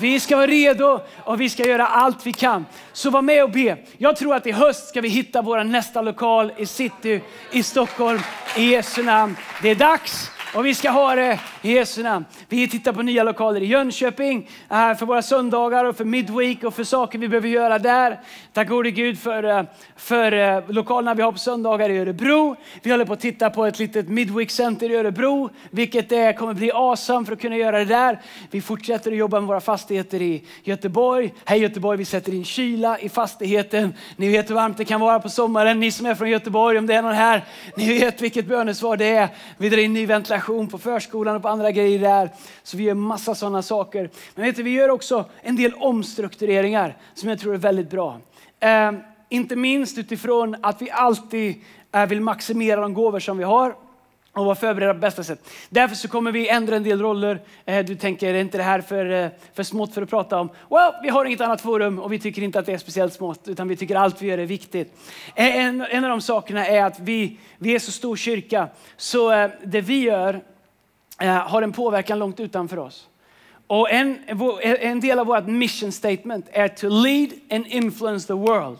Vi 0.00 0.20
ska 0.20 0.36
vara 0.36 0.46
redo 0.46 1.00
och 1.24 1.40
vi 1.40 1.48
ska 1.48 1.66
göra 1.66 1.86
allt 1.86 2.26
vi 2.26 2.32
kan. 2.32 2.66
Så 2.92 3.10
var 3.10 3.22
med 3.22 3.44
och 3.44 3.50
be. 3.50 3.76
Jag 3.98 4.16
tror 4.16 4.34
att 4.34 4.46
i 4.46 4.52
höst 4.52 4.88
ska 4.88 5.00
vi 5.00 5.08
hitta 5.08 5.42
vår 5.42 5.64
nästa 5.64 6.02
lokal 6.02 6.52
i 6.56 6.66
city 6.66 7.20
i 7.52 7.62
Stockholm 7.62 8.20
i 8.56 8.70
Jesu 8.70 9.02
namn. 9.02 9.36
Det 9.62 9.68
är 9.68 9.74
dags 9.74 10.30
och 10.54 10.66
vi 10.66 10.74
ska 10.74 10.90
ha 10.90 11.14
det 11.14 11.40
i 11.62 11.72
Jesu 11.72 12.02
namn. 12.02 12.24
Vi 12.48 12.68
tittar 12.68 12.92
på 12.92 13.02
nya 13.02 13.22
lokaler 13.22 13.62
i 13.62 13.66
Jönköping 13.66 14.48
eh, 14.70 14.94
för 14.94 15.06
våra 15.06 15.22
söndagar 15.22 15.84
och 15.84 15.96
för 15.96 16.04
midweek 16.04 16.64
och 16.64 16.74
för 16.74 16.84
saker 16.84 17.18
vi 17.18 17.28
behöver 17.28 17.48
göra 17.48 17.78
där. 17.78 18.20
Tack 18.52 18.68
gode 18.68 18.90
Gud 18.90 19.18
för, 19.18 19.44
eh, 19.44 19.62
för 19.96 20.32
eh, 20.32 20.62
lokalerna 20.68 21.14
vi 21.14 21.22
har 21.22 21.32
på 21.32 21.38
söndagar 21.38 21.90
i 21.90 21.98
Örebro. 21.98 22.56
Vi 22.82 22.90
håller 22.90 23.04
på 23.04 23.12
att 23.12 23.20
titta 23.20 23.50
på 23.50 23.66
ett 23.66 23.78
litet 23.78 24.08
midweek 24.08 24.50
center 24.50 24.90
i 24.90 24.96
Örebro, 24.96 25.50
vilket 25.70 26.08
det 26.08 26.32
kommer 26.32 26.54
bli 26.54 26.70
awesome 26.72 27.26
för 27.26 27.32
att 27.32 27.40
kunna 27.40 27.56
göra 27.56 27.78
det 27.78 27.84
där. 27.84 28.20
Vi 28.50 28.60
fortsätter 28.60 29.10
att 29.10 29.16
jobba 29.16 29.40
med 29.40 29.48
våra 29.48 29.60
fastigheter 29.60 30.22
i 30.22 30.44
Göteborg. 30.62 31.34
Hej 31.44 31.60
Göteborg, 31.60 31.98
vi 31.98 32.04
sätter 32.04 32.34
in 32.34 32.44
kyla 32.44 32.98
i 32.98 33.08
fastigheten. 33.08 33.94
Ni 34.16 34.28
vet 34.28 34.50
hur 34.50 34.54
varmt 34.54 34.76
det 34.76 34.84
kan 34.84 35.00
vara 35.00 35.20
på 35.20 35.28
sommaren. 35.28 35.80
Ni 35.80 35.90
som 35.90 36.06
är 36.06 36.14
från 36.14 36.30
Göteborg, 36.30 36.78
om 36.78 36.86
det 36.86 36.94
är 36.94 37.02
någon 37.02 37.14
här, 37.14 37.44
ni 37.76 37.98
vet 37.98 38.22
vilket 38.22 38.46
bönesvar 38.46 38.96
det 38.96 39.08
är. 39.08 39.28
Vi 39.56 39.68
drar 39.68 39.78
in 39.78 39.92
ny 39.92 40.06
ventilation 40.06 40.39
på 40.70 40.78
förskolan 40.78 41.36
och 41.36 41.42
på 41.42 41.48
andra 41.48 41.70
grejer 41.70 41.98
där. 41.98 42.30
Så 42.62 42.76
vi 42.76 42.82
gör 42.82 42.94
massa 42.94 43.34
sådana 43.34 43.62
saker. 43.62 44.10
Men 44.34 44.44
vet 44.44 44.56
du, 44.56 44.62
vi 44.62 44.70
gör 44.70 44.88
också 44.88 45.24
en 45.42 45.56
del 45.56 45.74
omstruktureringar 45.74 46.96
som 47.14 47.28
jag 47.28 47.38
tror 47.38 47.54
är 47.54 47.58
väldigt 47.58 47.90
bra. 47.90 48.20
Eh, 48.60 48.92
inte 49.28 49.56
minst 49.56 49.98
utifrån 49.98 50.56
att 50.62 50.82
vi 50.82 50.90
alltid 50.90 51.54
eh, 51.92 52.06
vill 52.06 52.20
maximera 52.20 52.80
de 52.80 52.94
gåvor 52.94 53.20
som 53.20 53.38
vi 53.38 53.44
har 53.44 53.74
och 54.32 54.44
vara 54.44 54.54
förberedda 54.54 54.94
på 54.94 55.00
bästa 55.00 55.24
sätt. 55.24 55.48
Därför 55.68 55.96
så 55.96 56.08
kommer 56.08 56.32
vi 56.32 56.48
ändra 56.48 56.76
en 56.76 56.82
del 56.82 57.00
roller. 57.00 57.40
Eh, 57.64 57.84
du 57.84 57.96
tänker, 57.96 58.34
är 58.34 58.40
inte 58.40 58.58
det 58.58 58.64
här 58.64 58.80
för, 58.80 59.10
eh, 59.10 59.30
för 59.54 59.62
smått 59.62 59.94
för 59.94 60.02
att 60.02 60.10
prata 60.10 60.40
om? 60.40 60.50
Well, 60.70 60.92
vi 61.02 61.08
har 61.08 61.24
inget 61.24 61.40
annat 61.40 61.60
forum 61.60 61.98
och 61.98 62.12
vi 62.12 62.18
tycker 62.18 62.42
inte 62.42 62.58
att 62.58 62.66
det 62.66 62.72
är 62.72 62.78
speciellt 62.78 63.12
smått, 63.12 63.48
utan 63.48 63.68
vi 63.68 63.76
tycker 63.76 63.96
allt 63.96 64.22
vi 64.22 64.26
gör 64.26 64.38
är 64.38 64.46
viktigt. 64.46 64.94
Eh, 65.34 65.56
en, 65.56 65.80
en 65.80 66.04
av 66.04 66.10
de 66.10 66.20
sakerna 66.20 66.66
är 66.66 66.84
att 66.84 67.00
vi, 67.00 67.38
vi 67.58 67.74
är 67.74 67.78
så 67.78 67.92
stor 67.92 68.16
kyrka, 68.16 68.68
så 68.96 69.48
det 69.64 69.80
vi 69.80 70.00
gör 70.00 70.40
har 71.46 71.62
en 71.62 71.72
påverkan 71.72 72.18
långt 72.18 72.40
utanför 72.40 72.78
oss. 72.78 73.08
Och 73.66 73.90
en, 73.90 74.18
en 74.62 75.00
del 75.00 75.18
av 75.18 75.26
vårt 75.26 75.46
mission 75.46 75.92
statement 75.92 76.46
är 76.52 76.68
to 76.68 76.88
lead 76.88 77.30
and 77.50 77.66
influence 77.66 78.26
the 78.26 78.34
world 78.34 78.78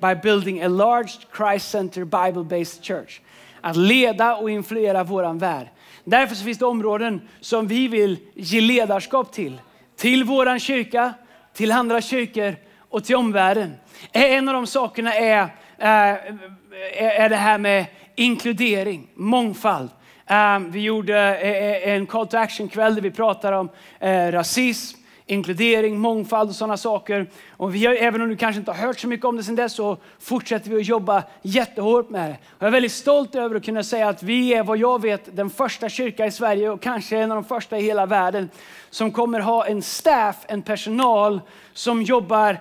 by 0.00 0.14
building 0.14 0.62
a 0.62 0.68
large 0.68 1.18
Christ-centered 1.36 2.06
Bible-based 2.06 2.82
church. 2.82 3.20
Att 3.66 3.76
leda 3.76 4.36
och 4.36 4.50
influera 4.50 5.04
vår 5.04 5.38
värld. 5.38 5.66
Därför 6.04 6.34
så 6.34 6.44
finns 6.44 6.58
det 6.58 6.66
områden 6.66 7.28
som 7.40 7.66
vi 7.66 7.88
vill 7.88 8.18
ge 8.34 8.60
ledarskap 8.60 9.32
till. 9.32 9.60
Till 9.96 10.24
vår 10.24 10.58
kyrka, 10.58 11.14
till 11.54 11.72
andra 11.72 12.00
kyrkor 12.00 12.56
och 12.78 13.04
till 13.04 13.16
omvärlden. 13.16 13.74
Eh, 14.12 14.22
en 14.22 14.48
av 14.48 14.54
de 14.54 14.66
sakerna 14.66 15.14
är, 15.14 15.40
eh, 15.78 16.10
eh, 16.10 17.20
är 17.20 17.28
det 17.28 17.36
här 17.36 17.58
med 17.58 17.86
inkludering, 18.14 19.06
mångfald. 19.14 19.90
Vi 20.70 20.80
gjorde 20.80 21.18
en 21.84 22.06
call 22.06 22.26
to 22.26 22.36
action-kväll 22.36 22.94
där 22.94 23.02
vi 23.02 23.10
pratade 23.10 23.56
om 23.56 23.68
rasism, 24.30 24.98
inkludering, 25.26 25.98
mångfald 25.98 26.50
och 26.50 26.56
sådana 26.56 26.76
saker. 26.76 27.26
Och 27.50 27.74
vi 27.74 27.86
har, 27.86 27.94
även 27.94 28.22
om 28.22 28.28
du 28.28 28.36
kanske 28.36 28.58
inte 28.58 28.70
har 28.70 28.86
hört 28.86 29.00
så 29.00 29.08
mycket 29.08 29.26
om 29.26 29.36
det 29.36 29.42
sedan 29.42 29.56
dess 29.56 29.72
så 29.72 29.96
fortsätter 30.20 30.70
vi 30.70 30.76
att 30.76 30.86
jobba 30.86 31.22
jättehårt 31.42 32.10
med 32.10 32.30
det. 32.30 32.36
Och 32.50 32.62
Jag 32.62 32.66
är 32.66 32.72
väldigt 32.72 32.92
stolt 32.92 33.34
över 33.34 33.56
att 33.56 33.64
kunna 33.64 33.82
säga 33.82 34.08
att 34.08 34.22
vi 34.22 34.54
är 34.54 34.62
vad 34.62 34.78
jag 34.78 35.02
vet 35.02 35.36
den 35.36 35.50
första 35.50 35.88
kyrkan 35.88 36.26
i 36.26 36.30
Sverige 36.30 36.70
och 36.70 36.82
kanske 36.82 37.18
en 37.18 37.30
av 37.30 37.34
de 37.36 37.44
första 37.44 37.78
i 37.78 37.82
hela 37.82 38.06
världen 38.06 38.50
som 38.90 39.10
kommer 39.10 39.40
ha 39.40 39.66
en 39.66 39.82
staff, 39.82 40.36
en 40.46 40.62
personal 40.62 41.40
som 41.72 42.02
jobbar 42.02 42.58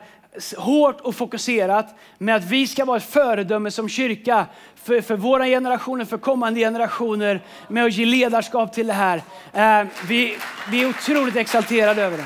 hårt 0.57 1.01
och 1.01 1.15
fokuserat 1.15 1.95
med 2.17 2.35
att 2.35 2.45
vi 2.45 2.67
ska 2.67 2.85
vara 2.85 2.97
ett 2.97 3.03
föredöme 3.03 3.71
som 3.71 3.89
kyrka 3.89 4.45
för, 4.75 5.01
för 5.01 5.15
våra 5.15 5.45
generationer, 5.45 6.05
för 6.05 6.17
kommande 6.17 6.59
generationer 6.59 7.41
med 7.67 7.85
att 7.85 7.93
ge 7.93 8.05
ledarskap 8.05 8.73
till 8.73 8.87
det 8.87 8.93
här. 8.93 9.21
Eh, 9.53 9.87
vi, 10.07 10.37
vi 10.71 10.83
är 10.83 10.89
otroligt 10.89 11.35
exalterade 11.35 12.03
över 12.03 12.17
det. 12.17 12.23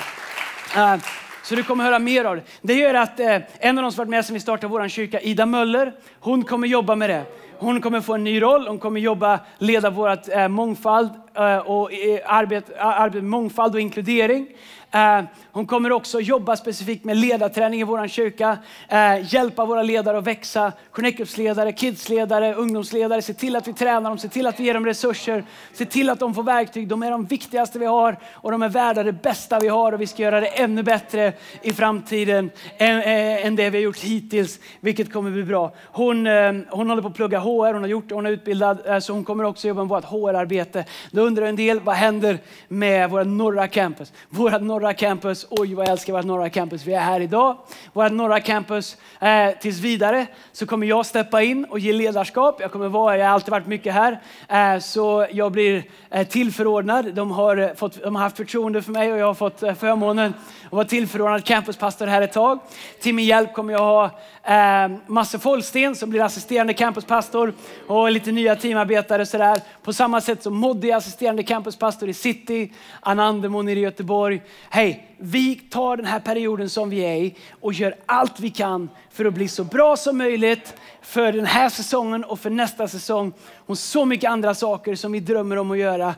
Uh, 0.76 0.96
så 1.44 1.56
du 1.56 1.64
kommer 1.64 1.84
höra 1.84 2.00
mer 2.00 2.26
av 2.26 2.36
det. 2.36 2.42
Det 2.62 2.74
gör 2.74 2.94
att 2.94 3.20
uh, 3.20 3.38
en 3.60 3.78
av 3.78 3.82
de 3.82 3.92
som 3.92 3.98
varit 3.98 4.10
med 4.10 4.26
sen 4.26 4.34
vi 4.34 4.40
startade 4.40 4.72
vår 4.72 4.88
kyrka, 4.88 5.20
Ida 5.22 5.46
Möller, 5.46 5.94
hon 6.20 6.44
kommer 6.44 6.68
jobba 6.68 6.96
med 6.96 7.10
det. 7.10 7.26
Hon 7.60 7.82
kommer 7.82 8.02
få 8.02 8.14
en 8.14 8.24
ny 8.24 8.42
roll. 8.42 8.68
Hon 8.68 8.80
kommer 8.80 9.00
jobba, 9.00 9.40
leda 9.58 9.90
vårt 9.90 10.30
eh, 10.30 10.48
mångfald 10.48 11.10
eh, 11.36 11.58
och 11.58 11.94
eh, 11.94 12.20
arbete, 12.26 12.74
eh, 12.74 12.86
arbete 12.86 13.26
mångfald 13.26 13.76
och 13.76 13.82
inkludering. 13.82 14.48
Eh, 14.92 15.22
hon 15.52 15.66
kommer 15.66 15.92
också 15.92 16.20
jobba 16.20 16.56
specifikt 16.56 17.06
med 17.06 17.18
ledarträning 17.18 17.82
i 17.82 17.84
vår 17.84 18.08
kyrka, 18.08 18.58
eh, 18.90 19.34
hjälpa 19.34 19.66
våra 19.66 19.84
ledare 19.84 20.18
att 20.18 20.24
växa, 20.24 20.72
Connectupsledare, 20.92 21.74
kidsledare, 21.74 22.54
ungdomsledare, 22.54 23.22
se 23.22 23.34
till 23.34 23.56
att 23.56 23.68
vi 23.68 23.74
tränar 23.74 24.10
dem, 24.10 24.18
se 24.18 24.28
till 24.30 24.48
att 24.48 24.60
vi 24.60 24.64
ger 24.64 24.74
dem 24.74 24.86
resurser, 24.86 25.44
se 25.74 25.86
till 25.86 26.10
att 26.10 26.20
de 26.20 26.34
får 26.34 26.44
verktyg. 26.44 26.88
De 26.88 27.04
är 27.04 27.12
de 27.12 27.26
viktigaste 27.26 27.80
vi 27.80 27.86
har 27.86 28.18
och 28.34 28.52
de 28.52 28.62
är 28.62 28.70
värda 28.70 29.04
det 29.04 29.12
bästa 29.12 29.60
vi 29.60 29.68
har 29.68 29.92
och 29.92 30.02
vi 30.02 30.08
ska 30.08 30.24
göra 30.24 30.40
det 30.40 30.48
ännu 30.48 30.84
bättre 30.84 31.34
i 31.62 31.74
framtiden 31.74 32.52
än, 32.78 33.02
eh, 33.02 33.46
än 33.46 33.56
det 33.56 33.70
vi 33.70 33.78
har 33.78 33.84
gjort 33.84 34.00
hittills, 34.00 34.60
vilket 34.80 35.14
kommer 35.14 35.32
bli 35.32 35.44
bra. 35.44 35.74
Hon, 35.86 36.28
hon 36.70 36.90
håller 36.90 37.02
på 37.02 37.08
att 37.08 37.16
plugga 37.16 37.40
HR, 37.40 37.74
hon 37.74 37.82
har 37.82 37.90
gjort 37.90 38.10
det, 38.10 38.16
hon 38.16 38.26
är 38.26 38.32
utbildad, 38.32 39.04
så 39.04 39.14
hon 39.14 39.24
kommer 39.24 39.44
också 39.44 39.68
jobba 39.68 39.82
med 39.82 39.90
vårt 39.90 40.06
HR-arbete. 40.06 40.86
Då 41.12 41.22
undrar 41.22 41.46
en 41.46 41.56
del, 41.56 41.80
vad 41.80 41.96
händer 41.96 42.38
med 42.68 43.10
våra 43.10 43.24
norra 43.24 43.68
campus? 43.68 44.14
Våra 44.30 44.58
norra 44.58 44.87
norra 44.88 44.94
campus 44.94 45.46
oj 45.50 45.74
vad 45.76 45.86
jag 45.86 45.92
älskar 45.92 46.14
vårt 46.14 46.26
norra 46.26 46.50
campus. 46.50 46.86
Vi 46.86 46.94
är 46.94 47.00
här 47.00 47.20
idag. 47.20 47.58
Vårt 47.94 48.12
norra 48.12 48.40
campus 48.40 48.98
eh, 49.20 49.50
tills 49.62 49.80
vidare 49.80 50.28
så 50.52 50.66
kommer 50.66 50.88
jag 50.88 51.06
steppa 51.06 51.42
in 51.42 51.66
och 51.66 51.80
ge 51.80 51.94
ledarskap. 51.94 52.62
Jag 52.62 52.72
kommer 52.72 52.88
vara, 52.88 53.18
jag 53.18 53.26
har 53.26 53.34
alltid 53.34 53.52
varit 53.52 53.68
mycket 53.68 53.94
här. 53.94 54.20
Eh, 54.48 54.80
så 54.80 55.28
jag 55.32 55.52
blir 55.52 55.84
eh, 56.10 56.28
tillförordnad. 56.28 57.14
De 57.14 57.32
har, 57.32 57.58
eh, 57.58 57.74
fått, 57.74 58.04
de 58.04 58.16
har 58.16 58.24
haft 58.24 58.38
förtroende 58.38 58.82
för 58.82 58.92
mig 58.92 59.12
och 59.12 59.18
jag 59.18 59.26
har 59.26 59.34
fått 59.34 59.64
eh, 59.64 59.74
förmånen 59.74 60.34
och 60.70 60.78
vara 60.78 60.88
tillförordnad 60.88 61.46
campuspastor 61.46 62.08
här 62.08 62.22
ett 62.22 62.34
tag. 62.34 62.60
Till 63.02 63.14
min 63.14 63.26
hjälp 63.26 63.54
kommer 63.54 63.74
jag 63.74 63.80
ha 63.80 64.06
eh, 64.44 64.92
Masse 65.08 65.40
Follsten 65.40 65.96
som 65.96 66.10
blir 66.10 66.22
assisterande 66.22 66.74
campuspastor 66.74 67.54
och 67.88 68.12
lite 68.12 68.32
nya 68.32 68.56
teamarbetare 68.56 69.22
och 69.22 69.28
sådär. 69.28 69.62
På 69.84 69.94
samma 69.94 70.22
sätt 70.22 70.44
som 70.44 70.56
Moddi 70.56 70.92
är 70.92 70.96
assisterande 70.96 71.44
campuspastor 71.44 72.10
i 72.10 72.14
City, 72.14 72.74
Anandemon 73.00 73.70
i 73.70 73.74
Göteborg. 73.74 74.42
Hej, 74.70 75.16
vi 75.18 75.56
tar 75.56 75.98
den 75.98 76.06
här 76.06 76.20
perioden 76.20 76.70
som 76.70 76.90
vi 76.90 77.00
är 77.00 77.16
i 77.16 77.36
och 77.62 77.74
gör 77.74 77.96
allt 78.06 78.40
vi 78.40 78.50
kan 78.50 78.90
för 79.12 79.26
att 79.26 79.34
bli 79.34 79.48
så 79.48 79.64
bra 79.64 79.98
som 79.98 80.18
möjligt 80.18 80.74
för 81.02 81.32
den 81.32 81.46
här 81.46 81.70
säsongen 81.70 82.24
och 82.24 82.40
för 82.40 82.50
nästa 82.50 82.88
säsong 82.88 83.34
och 83.66 83.78
så 83.78 84.06
mycket 84.06 84.32
andra 84.32 84.56
saker 84.56 84.96
som 84.96 85.12
vi 85.12 85.20
drömmer 85.20 85.58
om 85.58 85.72
att 85.72 85.78
göra. 85.78 86.16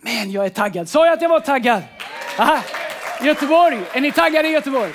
Men 0.00 0.30
jag 0.30 0.44
är 0.44 0.50
taggad. 0.50 0.88
Sa 0.88 1.06
jag 1.06 1.12
att 1.12 1.22
jag 1.22 1.28
var 1.28 1.40
taggad? 1.40 1.82
Aha. 2.38 2.58
Göteborg, 3.24 3.78
är 3.92 4.00
ni 4.00 4.12
taggade 4.12 4.48
i 4.48 4.50
Göteborg? 4.50 4.92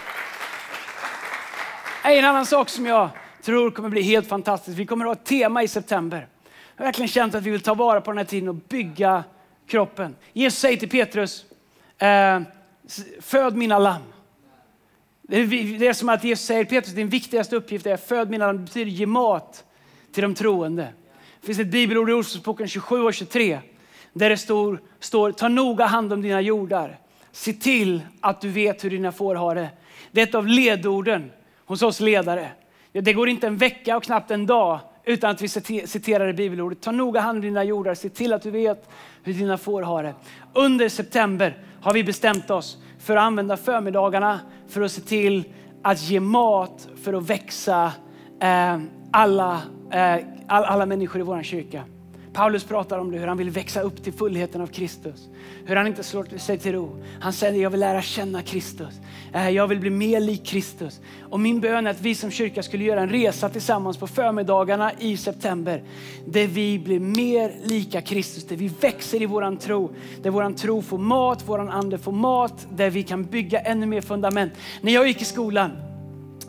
En 2.03 2.25
annan 2.25 2.45
sak 2.45 2.69
som 2.69 2.85
jag 2.85 3.09
tror 3.41 3.71
kommer 3.71 3.89
bli 3.89 4.01
helt 4.01 4.27
fantastisk. 4.27 4.77
Vi 4.77 4.85
kommer 4.85 5.05
att 5.05 5.09
ha 5.09 5.21
ett 5.21 5.25
tema 5.25 5.63
i 5.63 5.67
september. 5.67 6.27
Jag 6.75 6.83
har 6.83 6.85
verkligen 6.85 7.07
känt 7.07 7.35
att 7.35 7.43
vi 7.43 7.49
vill 7.49 7.61
ta 7.61 7.73
vara 7.73 8.01
på 8.01 8.11
den 8.11 8.17
här 8.17 8.25
tiden 8.25 8.49
och 8.49 8.55
bygga 8.55 9.23
kroppen. 9.67 10.15
Jesus 10.33 10.59
säger 10.59 10.77
till 10.77 10.89
Petrus, 10.89 11.45
eh, 11.97 12.41
föd 13.21 13.55
mina 13.55 13.79
lamm. 13.79 14.01
Det 15.21 15.37
är, 15.37 15.93
som 15.93 16.09
att 16.09 16.23
Jesus 16.23 16.45
säger 16.45 16.65
Petrus, 16.65 16.93
din 16.93 17.09
viktigaste 17.09 17.55
uppgift 17.55 17.85
är 17.85 17.97
föd 17.97 18.29
mina 18.29 18.47
lamm. 18.47 18.57
Det 18.57 18.63
betyder 18.63 18.91
ge 18.91 19.05
mat 19.05 19.63
till 20.13 20.23
de 20.23 20.35
troende. 20.35 20.87
Det 21.41 21.45
finns 21.45 21.59
ett 21.59 21.71
bibelord 21.71 22.09
i 22.09 22.13
Ordspråksboken 22.13 22.67
27 22.67 23.03
och 23.03 23.13
23 23.13 23.59
där 24.13 24.29
det 24.29 24.37
står, 24.37 24.81
står 24.99 25.31
ta 25.31 25.47
noga 25.47 25.85
hand 25.85 26.13
om 26.13 26.21
dina 26.21 26.41
jordar. 26.41 26.97
Se 27.31 27.53
till 27.53 28.01
att 28.21 28.41
du 28.41 28.49
vet 28.49 28.83
hur 28.83 28.89
dina 28.89 29.11
får 29.11 29.35
har 29.35 29.55
det. 29.55 29.69
Det 30.11 30.21
är 30.21 30.27
ett 30.27 30.35
av 30.35 30.47
ledorden 30.47 31.31
hos 31.65 31.81
oss 31.81 31.99
ledare. 31.99 32.49
Det 32.91 33.13
går 33.13 33.29
inte 33.29 33.47
en 33.47 33.57
vecka 33.57 33.97
och 33.97 34.03
knappt 34.03 34.31
en 34.31 34.45
dag 34.45 34.79
utan 35.05 35.31
att 35.31 35.41
vi 35.41 35.47
citerar 35.87 36.27
det 36.27 36.33
bibelordet. 36.33 36.81
Ta 36.81 36.91
noga 36.91 37.21
hand 37.21 37.35
om 37.35 37.41
dina 37.41 37.63
jordar, 37.63 37.93
se 37.93 38.09
till 38.09 38.33
att 38.33 38.41
du 38.41 38.51
vet 38.51 38.89
hur 39.23 39.33
dina 39.33 39.57
får 39.57 39.81
har 39.81 40.03
det. 40.03 40.13
Under 40.53 40.89
september 40.89 41.57
har 41.81 41.93
vi 41.93 42.03
bestämt 42.03 42.49
oss 42.49 42.77
för 42.99 43.15
att 43.15 43.23
använda 43.23 43.57
förmiddagarna 43.57 44.39
för 44.67 44.81
att 44.81 44.91
se 44.91 45.01
till 45.01 45.43
att 45.83 46.01
ge 46.01 46.19
mat 46.19 46.87
för 47.03 47.13
att 47.13 47.29
växa 47.29 47.91
eh, 48.41 48.79
alla, 49.11 49.61
eh, 49.91 50.17
alla 50.47 50.85
människor 50.85 51.21
i 51.21 51.23
vår 51.23 51.43
kyrka. 51.43 51.83
Paulus 52.37 52.63
pratar 52.63 52.97
om 52.97 53.11
det, 53.11 53.17
hur 53.17 53.27
han 53.27 53.37
vill 53.37 53.49
växa 53.49 53.81
upp 53.81 54.03
till 54.03 54.13
fullheten 54.13 54.61
av 54.61 54.67
Kristus. 54.67 55.27
Hur 55.65 55.75
han 55.75 55.87
inte 55.87 56.03
slår 56.03 56.37
sig 56.37 56.57
till 56.57 56.71
ro. 56.71 57.03
Han 57.19 57.33
säger, 57.33 57.61
jag 57.61 57.69
vill 57.69 57.79
lära 57.79 58.01
känna 58.01 58.41
Kristus. 58.41 58.93
Äh, 59.33 59.49
jag 59.49 59.67
vill 59.67 59.79
bli 59.79 59.89
mer 59.89 60.19
lik 60.19 60.45
Kristus. 60.45 61.01
Och 61.29 61.39
min 61.39 61.59
bön 61.59 61.87
är 61.87 61.91
att 61.91 62.01
vi 62.01 62.15
som 62.15 62.31
kyrka 62.31 62.63
skulle 62.63 62.83
göra 62.83 63.01
en 63.01 63.09
resa 63.09 63.49
tillsammans 63.49 63.97
på 63.97 64.07
förmiddagarna 64.07 64.91
i 64.99 65.17
september. 65.17 65.83
Där 66.25 66.47
vi 66.47 66.79
blir 66.79 66.99
mer 66.99 67.51
lika 67.63 68.01
Kristus, 68.01 68.47
där 68.47 68.55
vi 68.55 68.67
växer 68.67 69.21
i 69.21 69.25
våran 69.25 69.57
tro. 69.57 69.91
Där 70.21 70.29
våran 70.29 70.55
tro 70.55 70.81
får 70.81 70.97
mat, 70.97 71.47
våran 71.47 71.69
ande 71.69 71.97
får 71.97 72.11
mat. 72.11 72.67
Där 72.71 72.89
vi 72.89 73.03
kan 73.03 73.23
bygga 73.23 73.59
ännu 73.59 73.85
mer 73.85 74.01
fundament. 74.01 74.53
När 74.81 74.93
jag 74.93 75.07
gick 75.07 75.21
i 75.21 75.25
skolan, 75.25 75.71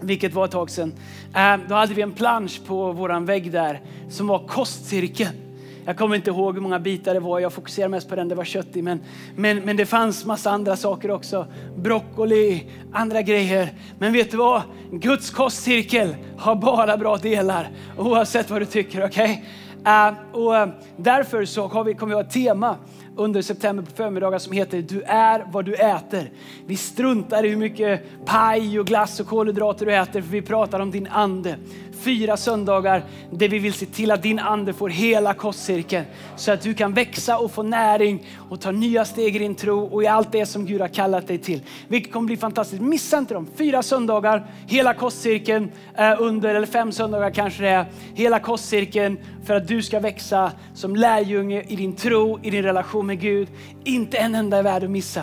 vilket 0.02 0.34
var 0.34 0.44
ett 0.44 0.50
tag 0.50 0.70
sedan, 0.70 0.92
äh, 1.34 1.56
då 1.68 1.74
hade 1.74 1.94
vi 1.94 2.02
en 2.02 2.12
plansch 2.12 2.60
på 2.66 2.92
våran 2.92 3.24
vägg 3.24 3.52
där 3.52 3.80
som 4.10 4.26
var 4.26 4.46
kostcirkeln. 4.46 5.47
Jag 5.88 5.96
kommer 5.96 6.16
inte 6.16 6.30
ihåg 6.30 6.54
hur 6.54 6.60
många 6.60 6.78
bitar 6.78 7.14
det 7.14 7.20
var, 7.20 7.40
jag 7.40 7.52
fokuserar 7.52 7.88
mest 7.88 8.08
på 8.08 8.16
den 8.16 8.28
det 8.28 8.34
var 8.34 8.44
kött 8.44 8.76
i. 8.76 8.82
Men, 8.82 9.00
men, 9.36 9.58
men 9.58 9.76
det 9.76 9.86
fanns 9.86 10.24
massa 10.24 10.50
andra 10.50 10.76
saker 10.76 11.10
också. 11.10 11.46
Broccoli, 11.76 12.66
andra 12.92 13.22
grejer. 13.22 13.72
Men 13.98 14.12
vet 14.12 14.30
du 14.30 14.36
vad? 14.36 14.62
Guds 14.90 15.30
kostcirkel 15.30 16.16
har 16.38 16.54
bara 16.54 16.96
bra 16.96 17.16
delar 17.16 17.70
oavsett 17.98 18.50
vad 18.50 18.62
du 18.62 18.66
tycker. 18.66 19.04
Okay? 19.04 19.30
Uh, 19.30 20.06
eh, 20.06 20.14
och 20.32 20.56
eh, 20.56 20.68
därför 20.96 21.44
så 21.44 21.66
har 21.66 21.84
vi, 21.84 21.94
kommer 21.94 22.10
vi 22.10 22.14
ha 22.14 22.22
ett 22.22 22.32
tema 22.32 22.76
under 23.18 23.42
september 23.42 23.82
på 23.82 23.90
förmiddagar 23.90 24.38
som 24.38 24.52
heter 24.52 24.82
Du 24.82 25.02
är 25.02 25.46
vad 25.50 25.64
du 25.64 25.74
äter. 25.74 26.30
Vi 26.66 26.76
struntar 26.76 27.44
i 27.44 27.48
hur 27.48 27.56
mycket 27.56 28.02
paj 28.24 28.80
och 28.80 28.86
glass 28.86 29.20
och 29.20 29.26
kolhydrater 29.26 29.86
du 29.86 29.94
äter 29.94 30.22
för 30.22 30.28
vi 30.28 30.42
pratar 30.42 30.80
om 30.80 30.90
din 30.90 31.06
ande 31.06 31.56
fyra 32.00 32.36
söndagar 32.36 33.04
där 33.30 33.48
vi 33.48 33.58
vill 33.58 33.72
se 33.72 33.86
till 33.86 34.10
att 34.10 34.22
din 34.22 34.38
ande 34.38 34.72
får 34.72 34.88
hela 34.88 35.34
kostcirkeln 35.34 36.04
så 36.36 36.52
att 36.52 36.62
du 36.62 36.74
kan 36.74 36.94
växa 36.94 37.38
och 37.38 37.52
få 37.52 37.62
näring 37.62 38.26
och 38.48 38.60
ta 38.60 38.70
nya 38.70 39.04
steg 39.04 39.36
i 39.36 39.38
din 39.38 39.54
tro 39.54 39.80
och 39.80 40.02
i 40.02 40.06
allt 40.06 40.32
det 40.32 40.46
som 40.46 40.66
Gud 40.66 40.80
har 40.80 40.88
kallat 40.88 41.26
dig 41.26 41.38
till. 41.38 41.62
Vilket 41.88 42.12
kommer 42.12 42.26
bli 42.26 42.36
fantastiskt. 42.36 42.82
Missa 42.82 43.18
inte 43.18 43.34
dem. 43.34 43.46
Fyra 43.56 43.82
söndagar, 43.82 44.46
hela 44.66 44.94
kostcirkeln 44.94 45.72
eh, 45.94 46.14
under, 46.18 46.54
eller 46.54 46.66
fem 46.66 46.92
söndagar 46.92 47.30
kanske 47.30 47.62
det 47.62 47.68
är, 47.68 47.86
hela 48.14 48.38
kostcirkeln 48.38 49.18
för 49.44 49.54
att 49.54 49.68
du 49.68 49.82
ska 49.82 50.00
växa 50.00 50.52
som 50.74 50.96
lärjunge 50.96 51.62
i 51.68 51.76
din 51.76 51.96
tro, 51.96 52.38
i 52.42 52.50
din 52.50 52.62
relation 52.62 53.06
med 53.08 53.20
Gud. 53.20 53.48
Inte 53.84 54.16
en 54.16 54.34
enda 54.34 54.56
är 54.56 54.62
värd 54.62 54.84
att 54.84 54.90
missa. 54.90 55.22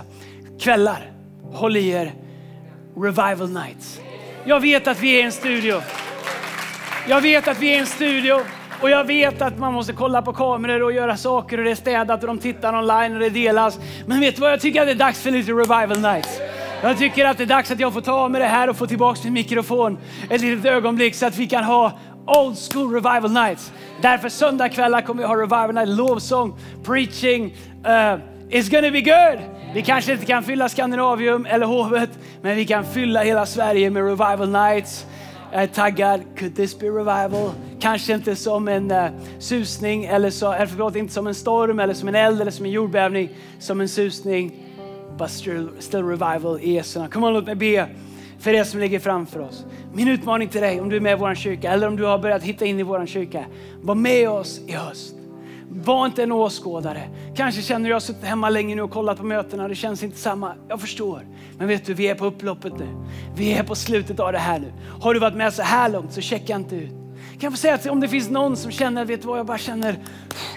Kvällar, 0.59 1.11
håll 1.43 1.77
i 1.77 1.89
er, 1.89 2.13
revival 2.97 3.49
nights. 3.49 3.99
Jag 4.45 4.59
vet 4.59 4.87
att 4.87 4.99
vi 4.99 5.15
är 5.15 5.19
i 5.19 5.21
en 5.21 5.31
studio. 5.31 5.81
Jag 7.07 7.21
vet 7.21 7.47
att 7.47 7.59
vi 7.59 7.69
är 7.69 7.75
i 7.75 7.79
en 7.79 7.85
studio 7.85 8.39
och 8.81 8.89
jag 8.89 9.03
vet 9.03 9.41
att 9.41 9.59
man 9.59 9.73
måste 9.73 9.93
kolla 9.93 10.21
på 10.21 10.33
kameror 10.33 10.83
och 10.83 10.91
göra 10.91 11.17
saker 11.17 11.57
och 11.57 11.63
det 11.63 11.71
är 11.71 11.75
städat 11.75 12.23
och 12.23 12.27
de 12.27 12.37
tittar 12.37 12.79
online 12.79 13.13
och 13.13 13.19
det 13.19 13.29
delas. 13.29 13.79
Men 14.05 14.19
vet 14.19 14.35
du 14.35 14.41
vad? 14.41 14.51
Jag 14.51 14.61
tycker 14.61 14.81
att 14.81 14.87
det 14.87 14.91
är 14.91 14.95
dags 14.95 15.21
för 15.21 15.31
lite 15.31 15.51
revival 15.51 16.01
nights. 16.01 16.39
Jag 16.81 16.97
tycker 16.97 17.25
att 17.25 17.37
det 17.37 17.43
är 17.43 17.47
dags 17.47 17.71
att 17.71 17.79
jag 17.79 17.93
får 17.93 18.01
ta 18.01 18.11
av 18.11 18.31
mig 18.31 18.41
det 18.41 18.47
här 18.47 18.69
och 18.69 18.77
få 18.77 18.87
tillbaka 18.87 19.19
min 19.23 19.33
mikrofon 19.33 19.97
ett 20.29 20.41
litet 20.41 20.65
ögonblick 20.65 21.15
så 21.15 21.25
att 21.25 21.37
vi 21.37 21.47
kan 21.47 21.63
ha 21.63 21.99
old 22.27 22.57
school 22.57 22.93
revival 22.93 23.31
nights. 23.31 23.71
Därför 24.01 24.29
söndagkvällar 24.29 25.01
kommer 25.01 25.23
vi 25.23 25.27
ha 25.27 25.35
revival 25.35 25.73
night, 25.73 25.89
lovsång, 25.89 26.57
preaching. 26.83 27.45
Uh, 27.85 28.19
it's 28.49 28.71
gonna 28.71 28.91
be 28.91 29.01
good. 29.01 29.39
Vi 29.73 29.81
kanske 29.81 30.13
inte 30.13 30.25
kan 30.25 30.43
fylla 30.43 30.69
Skandinavium 30.69 31.45
eller 31.45 31.65
Hovet, 31.65 32.09
men 32.41 32.55
vi 32.55 32.65
kan 32.65 32.85
fylla 32.85 33.23
hela 33.23 33.45
Sverige 33.45 33.89
med 33.89 34.03
revival 34.03 34.49
nights. 34.49 35.05
Jag 35.51 35.63
är 35.63 35.67
taggad. 35.67 36.21
Could 36.37 36.55
this 36.55 36.79
be 36.79 36.85
revival? 36.85 37.51
Kanske 37.79 38.13
inte 38.13 38.35
som 38.35 38.67
en 38.67 38.91
uh, 38.91 39.09
susning, 39.39 40.05
eller, 40.05 40.29
så, 40.29 40.51
eller 40.51 40.65
förlåt, 40.65 40.95
inte 40.95 41.13
som 41.13 41.27
en 41.27 41.35
storm, 41.35 41.79
eller 41.79 41.93
som 41.93 42.07
en 42.07 42.15
eld, 42.15 42.41
eller 42.41 42.51
som 42.51 42.65
en 42.65 42.71
jordbävning. 42.71 43.29
Som 43.59 43.81
en 43.81 43.89
susning. 43.89 44.51
But 45.17 45.29
still, 45.29 45.69
still 45.79 46.03
revival 46.03 46.59
i 46.61 46.73
Jesu 46.73 46.99
namn. 46.99 47.11
Kom 47.11 47.23
on, 47.23 47.33
låt 47.33 47.45
mig 47.45 47.55
be 47.55 47.87
för 48.39 48.51
det 48.51 48.65
som 48.65 48.79
ligger 48.79 48.99
framför 48.99 49.39
oss. 49.39 49.65
Min 49.93 50.07
utmaning 50.07 50.47
till 50.47 50.61
dig, 50.61 50.81
om 50.81 50.89
du 50.89 50.95
är 50.95 50.99
med 50.99 51.11
i 51.11 51.19
vår 51.19 51.35
kyrka, 51.35 51.71
eller 51.71 51.87
om 51.87 51.95
du 51.95 52.03
har 52.03 52.19
börjat 52.19 52.43
hitta 52.43 52.65
in 52.65 52.79
i 52.79 52.83
vår 52.83 53.05
kyrka. 53.05 53.45
Var 53.81 53.95
med 53.95 54.29
oss 54.29 54.61
i 54.67 54.71
höst. 54.71 55.15
Var 55.69 56.05
inte 56.05 56.23
en 56.23 56.31
åskådare. 56.31 57.01
Kanske 57.35 57.61
känner 57.61 57.79
du 57.79 57.85
att 57.85 57.89
jag 57.89 57.95
har 57.95 57.99
suttit 57.99 58.23
hemma 58.23 58.49
länge 58.49 58.75
nu 58.75 58.81
och 58.81 58.91
kollat 58.91 59.17
på 59.17 59.23
mötena. 59.23 59.67
Det 59.67 59.75
känns 59.75 60.03
inte 60.03 60.17
samma. 60.17 60.53
Jag 60.67 60.81
förstår. 60.81 61.27
Men 61.57 61.67
vet 61.67 61.85
du, 61.85 61.93
vi 61.93 62.07
är 62.07 62.15
på 62.15 62.25
upploppet 62.25 62.73
nu. 62.79 62.87
Vi 63.35 63.53
är 63.53 63.63
på 63.63 63.75
slutet 63.75 64.19
av 64.19 64.31
det 64.31 64.39
här 64.39 64.59
nu. 64.59 64.73
Har 65.01 65.13
du 65.13 65.19
varit 65.19 65.35
med 65.35 65.53
så 65.53 65.61
här 65.61 65.89
långt 65.89 66.13
så 66.13 66.21
checka 66.21 66.55
inte 66.55 66.75
ut. 66.75 67.04
Kan 67.39 67.47
jag 67.47 67.53
få 67.53 67.57
säga 67.57 67.73
att 67.73 67.85
om 67.85 67.99
det 67.99 68.07
finns 68.07 68.29
någon 68.29 68.57
som 68.57 68.71
känner, 68.71 69.05
vet 69.05 69.21
du 69.21 69.27
vad, 69.27 69.39
jag 69.39 69.45
bara 69.45 69.57
känner, 69.57 69.99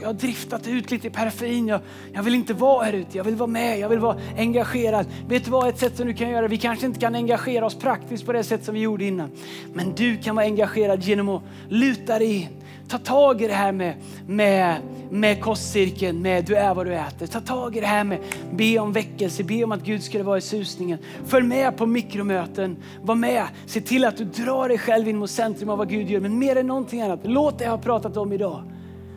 jag 0.00 0.08
har 0.08 0.14
driftat 0.14 0.66
ut 0.66 0.90
lite 0.90 1.06
i 1.06 1.10
periferin. 1.10 1.68
Jag, 1.68 1.80
jag 2.12 2.22
vill 2.22 2.34
inte 2.34 2.54
vara 2.54 2.84
här 2.84 2.92
ute, 2.92 3.16
jag 3.16 3.24
vill 3.24 3.34
vara 3.34 3.46
med, 3.46 3.78
jag 3.78 3.88
vill 3.88 3.98
vara 3.98 4.16
engagerad. 4.36 5.06
Vet 5.28 5.44
du 5.44 5.50
vad, 5.50 5.68
ett 5.68 5.78
sätt 5.78 5.96
som 5.96 6.06
du 6.06 6.14
kan 6.14 6.30
göra, 6.30 6.48
vi 6.48 6.56
kanske 6.56 6.86
inte 6.86 7.00
kan 7.00 7.14
engagera 7.14 7.66
oss 7.66 7.74
praktiskt 7.74 8.26
på 8.26 8.32
det 8.32 8.44
sätt 8.44 8.64
som 8.64 8.74
vi 8.74 8.80
gjorde 8.80 9.04
innan. 9.04 9.30
Men 9.74 9.94
du 9.94 10.16
kan 10.16 10.36
vara 10.36 10.46
engagerad 10.46 11.02
genom 11.02 11.28
att 11.28 11.42
luta 11.68 12.18
dig 12.18 12.36
in 12.36 12.57
Ta 12.88 12.98
tag 12.98 13.42
i 13.42 13.46
det 13.46 13.54
här 13.54 13.72
med, 13.72 13.94
med, 14.26 14.76
med 15.10 15.40
kostcirkeln, 15.40 16.22
med 16.22 16.44
du 16.44 16.56
är 16.56 16.74
vad 16.74 16.86
du 16.86 16.94
äter. 16.94 17.26
Ta 17.26 17.40
tag 17.40 17.76
i 17.76 17.80
det 17.80 17.86
här 17.86 18.04
med 18.04 18.18
be 18.52 18.78
om 18.78 18.92
väckelse, 18.92 19.44
be 19.44 19.64
om 19.64 19.72
att 19.72 19.82
Gud 19.82 20.02
skulle 20.02 20.24
vara 20.24 20.38
i 20.38 20.40
susningen. 20.40 20.98
Följ 21.26 21.46
med 21.46 21.76
på 21.76 21.86
mikromöten, 21.86 22.76
var 23.02 23.14
med. 23.14 23.44
Se 23.66 23.80
till 23.80 24.04
att 24.04 24.16
du 24.16 24.24
drar 24.24 24.68
dig 24.68 24.78
själv 24.78 25.08
in 25.08 25.16
mot 25.16 25.30
centrum 25.30 25.70
av 25.70 25.78
vad 25.78 25.88
Gud 25.88 26.10
gör. 26.10 26.20
Men 26.20 26.38
mer 26.38 26.56
än 26.56 26.66
någonting 26.66 27.02
annat, 27.02 27.20
låt 27.22 27.58
det 27.58 27.64
jag 27.64 27.70
har 27.70 27.78
pratat 27.78 28.16
om 28.16 28.32
idag. 28.32 28.62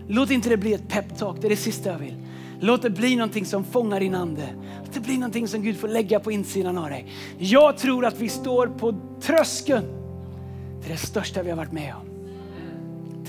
Låt 0.07 0.31
inte 0.31 0.49
det 0.49 0.57
bli 0.57 0.73
ett 0.73 0.87
peptalk, 0.87 1.41
det 1.41 1.47
är 1.47 1.49
det 1.49 1.55
sista 1.55 1.89
jag 1.89 1.99
vill. 1.99 2.15
Låt 2.59 2.81
det 2.81 2.89
bli 2.89 3.15
någonting 3.15 3.45
som 3.45 3.63
fångar 3.63 3.99
din 3.99 4.15
ande. 4.15 4.49
Låt 4.83 4.93
det 4.93 4.99
bli 4.99 5.17
någonting 5.17 5.47
som 5.47 5.61
Gud 5.61 5.77
får 5.77 5.87
lägga 5.87 6.19
på 6.19 6.31
insidan 6.31 6.77
av 6.77 6.89
dig. 6.89 7.05
Jag 7.37 7.77
tror 7.77 8.05
att 8.05 8.19
vi 8.19 8.29
står 8.29 8.67
på 8.67 8.95
tröskeln 9.21 9.85
till 10.81 10.91
det 10.91 10.97
största 10.97 11.43
vi 11.43 11.49
har 11.49 11.57
varit 11.57 11.71
med 11.71 11.93
om 12.01 12.10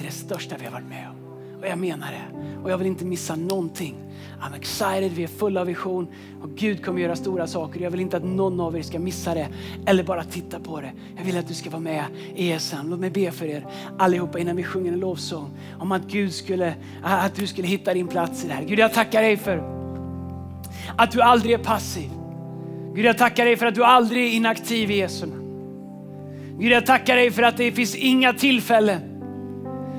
till 0.02 0.10
det 0.10 0.16
största 0.16 0.56
vi 0.58 0.64
har 0.64 0.72
varit 0.72 0.88
med 0.88 1.08
om. 1.08 1.16
Och 1.60 1.68
jag 1.68 1.78
menar 1.78 2.06
det. 2.12 2.38
Och 2.62 2.70
jag 2.70 2.78
vill 2.78 2.86
inte 2.86 3.04
missa 3.04 3.36
någonting. 3.36 3.94
I'm 4.40 4.56
excited, 4.56 5.12
vi 5.12 5.22
är 5.22 5.28
fulla 5.28 5.60
av 5.60 5.66
vision 5.66 6.08
och 6.42 6.50
Gud 6.56 6.84
kommer 6.84 7.00
göra 7.00 7.16
stora 7.16 7.46
saker. 7.46 7.80
Jag 7.80 7.90
vill 7.90 8.00
inte 8.00 8.16
att 8.16 8.24
någon 8.24 8.60
av 8.60 8.76
er 8.76 8.82
ska 8.82 8.98
missa 8.98 9.34
det 9.34 9.48
eller 9.86 10.04
bara 10.04 10.24
titta 10.24 10.60
på 10.60 10.80
det. 10.80 10.92
Jag 11.16 11.24
vill 11.24 11.38
att 11.38 11.48
du 11.48 11.54
ska 11.54 11.70
vara 11.70 11.80
med 11.80 12.04
i 12.34 12.52
ESM. 12.52 12.90
Låt 12.90 13.00
mig 13.00 13.10
be 13.10 13.30
för 13.30 13.46
er 13.46 13.66
allihopa 13.98 14.38
innan 14.38 14.56
vi 14.56 14.64
sjunger 14.64 14.92
en 14.92 15.00
lovsång 15.00 15.50
om 15.78 15.92
att 15.92 16.02
Gud 16.02 16.32
skulle, 16.32 16.74
att 17.02 17.34
du 17.34 17.46
skulle 17.46 17.68
hitta 17.68 17.94
din 17.94 18.08
plats 18.08 18.44
i 18.44 18.48
det 18.48 18.54
här. 18.54 18.64
Gud, 18.64 18.78
jag 18.78 18.92
tackar 18.92 19.22
dig 19.22 19.36
för 19.36 19.62
att 20.96 21.10
du 21.10 21.22
aldrig 21.22 21.54
är 21.54 21.64
passiv. 21.64 22.10
Gud, 22.94 23.04
jag 23.04 23.18
tackar 23.18 23.44
dig 23.44 23.56
för 23.56 23.66
att 23.66 23.74
du 23.74 23.84
aldrig 23.84 24.24
är 24.24 24.36
inaktiv 24.36 24.90
i 24.90 24.96
Jesu 24.96 25.26
namn. 25.26 25.42
Gud, 26.58 26.72
jag 26.72 26.86
tackar 26.86 27.16
dig 27.16 27.30
för 27.30 27.42
att 27.42 27.56
det 27.56 27.72
finns 27.72 27.94
inga 27.94 28.32
tillfällen 28.32 29.11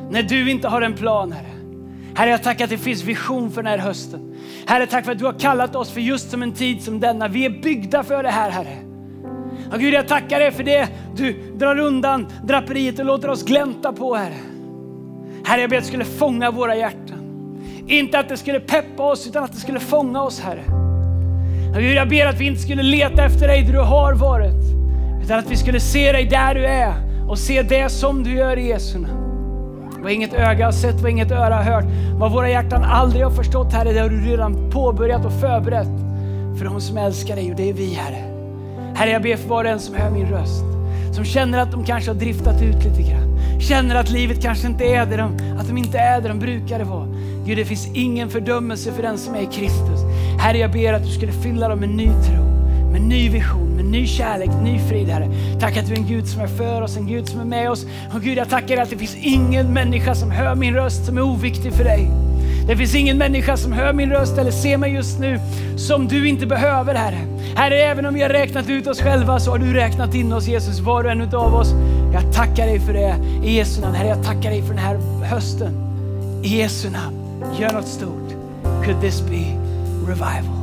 när 0.10 0.24
du 0.24 0.52
inte 0.52 0.68
har 0.68 0.82
en 0.82 0.94
plan, 0.94 1.32
Herre. 1.32 1.48
Herre, 2.16 2.30
jag 2.30 2.44
tackar 2.44 2.64
att 2.64 2.70
det 2.70 2.78
finns 2.78 3.04
vision 3.04 3.52
för 3.52 3.64
den 3.64 3.72
här 3.72 3.78
hösten. 3.78 4.36
Herre, 4.66 4.88
tack 4.88 5.06
för 5.06 5.12
att 5.12 5.20
du 5.20 5.26
har 5.26 5.40
kallat 5.40 5.76
oss 5.76 5.92
för 5.92 6.02
just 6.02 6.32
som 6.32 6.44
en 6.44 6.52
tid 6.52 6.84
som 6.84 7.00
denna. 7.00 7.28
Vi 7.28 7.46
är 7.46 7.50
byggda 7.50 8.04
för 8.04 8.24
det 8.24 8.30
här, 8.30 8.50
Herre. 8.50 8.78
Och 9.74 9.80
Gud, 9.80 9.94
jag 9.94 10.08
tackar 10.08 10.40
dig 10.40 10.52
för 10.52 10.64
det 10.64 10.88
du 11.16 11.34
drar 11.56 11.80
undan 11.80 12.28
draperiet 12.44 13.00
och 13.00 13.06
låter 13.06 13.30
oss 13.30 13.44
glänta 13.44 13.94
på, 13.94 14.16
Herre. 14.16 14.34
Herre, 15.46 15.62
jag 15.62 15.70
ber 15.70 15.78
att 15.78 15.84
du 15.84 15.88
skulle 15.88 16.06
fånga 16.06 16.52
våra 16.52 16.76
hjärtan. 16.76 17.20
Inte 17.88 18.20
att 18.20 18.30
det 18.30 18.38
skulle 18.38 18.60
peppa 18.60 19.04
oss, 19.04 19.28
utan 19.28 19.44
att 19.44 19.54
det 19.54 19.60
skulle 19.60 19.80
fånga 19.80 20.22
oss, 20.22 20.40
Herre. 20.40 20.64
Och 21.76 21.82
Gud, 21.82 21.94
jag 21.94 22.10
ber 22.10 22.26
att 22.26 22.40
vi 22.40 22.46
inte 22.46 22.62
skulle 22.62 22.84
leta 22.84 23.26
efter 23.26 23.48
dig 23.48 23.64
där 23.64 23.74
du 23.74 23.80
har 23.80 24.14
varit, 24.14 24.64
utan 25.24 25.40
att 25.40 25.52
vi 25.52 25.56
skulle 25.56 25.80
se 25.80 26.12
dig 26.12 26.26
där 26.26 26.56
du 26.56 26.66
är 26.66 26.94
och 27.30 27.40
se 27.40 27.62
det 27.62 27.90
som 27.90 28.24
du 28.24 28.34
gör 28.34 28.58
i 28.58 28.68
Jesu 28.68 29.00
namn. 29.00 29.23
Vad 30.04 30.12
inget 30.12 30.34
öga 30.34 30.66
har 30.66 30.72
sett, 30.72 31.02
vad 31.02 31.12
inget 31.12 31.32
öra 31.32 31.56
har 31.56 31.64
hört, 31.64 31.86
vad 32.14 32.32
våra 32.32 32.50
hjärtan 32.50 32.84
aldrig 32.84 33.24
har 33.24 33.32
förstått 33.32 33.74
Herre, 33.74 33.94
det 33.94 34.00
har 34.00 34.10
du 34.10 34.22
redan 34.22 34.72
påbörjat 34.72 35.26
och 35.26 35.32
förberett 35.32 35.88
för 36.58 36.66
de 36.66 36.82
som 36.82 36.98
älskar 36.98 37.36
dig 37.36 37.52
och 37.52 37.58
det 37.58 37.70
är 37.70 37.74
vi 37.74 37.94
Herre. 37.94 38.24
Herre, 38.96 39.10
jag 39.10 39.22
ber 39.22 39.36
för 39.36 39.50
var 39.50 39.64
och 39.64 39.70
en 39.70 39.80
som 39.80 39.96
hör 39.96 40.10
min 40.10 40.28
röst, 40.28 40.64
som 41.12 41.26
känner 41.26 41.60
att 41.60 41.72
de 41.72 41.86
kanske 41.86 42.10
har 42.10 42.16
driftat 42.16 42.62
ut 42.62 42.84
lite 42.84 43.12
grann. 43.12 43.40
Känner 43.60 43.96
att 43.96 44.10
livet 44.10 44.42
kanske 44.42 44.68
inte 44.68 44.86
är 44.86 45.06
det 45.06 45.18
de, 45.18 45.58
att 45.60 45.68
de 45.68 45.78
inte 45.78 45.98
är 45.98 46.22
det 46.22 46.28
de 46.28 46.40
brukade 46.40 46.84
vara. 46.84 47.08
Gud, 47.46 47.58
det 47.58 47.66
finns 47.66 47.88
ingen 47.94 48.30
fördömelse 48.30 48.92
för 48.92 49.04
den 49.04 49.18
som 49.18 49.36
är 49.36 49.42
i 49.42 49.46
Kristus. 49.46 50.00
Herre, 50.40 50.58
jag 50.58 50.72
ber 50.72 50.94
att 50.94 51.04
du 51.04 51.10
skulle 51.10 51.32
fylla 51.32 51.68
dem 51.68 51.80
med 51.80 51.90
ny 51.90 52.08
tro, 52.08 52.53
med 52.94 53.02
ny 53.02 53.30
vision, 53.30 53.76
med 53.76 53.86
ny 53.86 54.08
kärlek, 54.08 54.50
ny 54.64 54.80
frid, 54.80 55.08
Herre. 55.08 55.30
Tack 55.60 55.78
att 55.78 55.88
du 55.88 55.94
är 55.94 55.98
en 55.98 56.08
Gud 56.08 56.28
som 56.28 56.42
är 56.42 56.48
för 56.48 56.82
oss, 56.82 56.98
en 56.98 57.08
Gud 57.08 57.28
som 57.28 57.40
är 57.40 57.46
med 57.46 57.72
oss. 57.72 57.86
Och 58.14 58.22
Gud, 58.22 58.38
jag 58.38 58.50
tackar 58.50 58.68
dig 58.68 58.80
att 58.80 58.90
det 58.90 58.98
finns 58.98 59.16
ingen 59.16 59.74
människa 59.74 60.16
som 60.16 60.32
hör 60.32 60.56
min 60.56 60.74
röst 60.74 61.06
som 61.06 61.18
är 61.18 61.22
oviktig 61.22 61.74
för 61.74 61.84
dig. 61.84 62.12
Det 62.68 62.78
finns 62.78 62.96
ingen 62.96 63.18
människa 63.18 63.58
som 63.58 63.72
hör 63.72 63.94
min 63.94 64.10
röst 64.10 64.38
eller 64.38 64.52
ser 64.52 64.78
mig 64.78 64.94
just 64.94 65.20
nu 65.20 65.40
som 65.78 66.08
du 66.08 66.28
inte 66.28 66.46
behöver 66.46 66.96
Herre. 66.96 67.20
Herre, 67.56 67.76
även 67.76 68.06
om 68.06 68.14
vi 68.14 68.22
har 68.22 68.30
räknat 68.30 68.70
ut 68.70 68.88
oss 68.88 69.02
själva 69.02 69.40
så 69.40 69.52
har 69.52 69.58
du 69.58 69.74
räknat 69.74 70.16
in 70.16 70.34
oss 70.34 70.48
Jesus, 70.48 70.80
var 70.80 71.04
och 71.04 71.12
en 71.12 71.22
utav 71.22 71.56
oss. 71.56 71.74
Jag 72.14 72.34
tackar 72.34 72.66
dig 72.66 72.80
för 72.80 72.94
det 72.94 73.16
i 73.44 73.58
Jesu 73.58 73.82
namn. 73.82 73.96
Herre, 73.96 74.08
jag 74.08 74.24
tackar 74.24 74.50
dig 74.50 74.62
för 74.62 74.70
den 74.70 74.84
här 74.84 74.98
hösten. 75.24 75.74
I 76.44 76.58
Jesu 76.58 76.90
namn, 76.90 77.16
gör 77.60 77.74
något 77.74 77.88
stort. 77.88 78.30
Could 78.86 79.02
this 79.02 79.22
be 79.22 79.58
revival? 80.08 80.63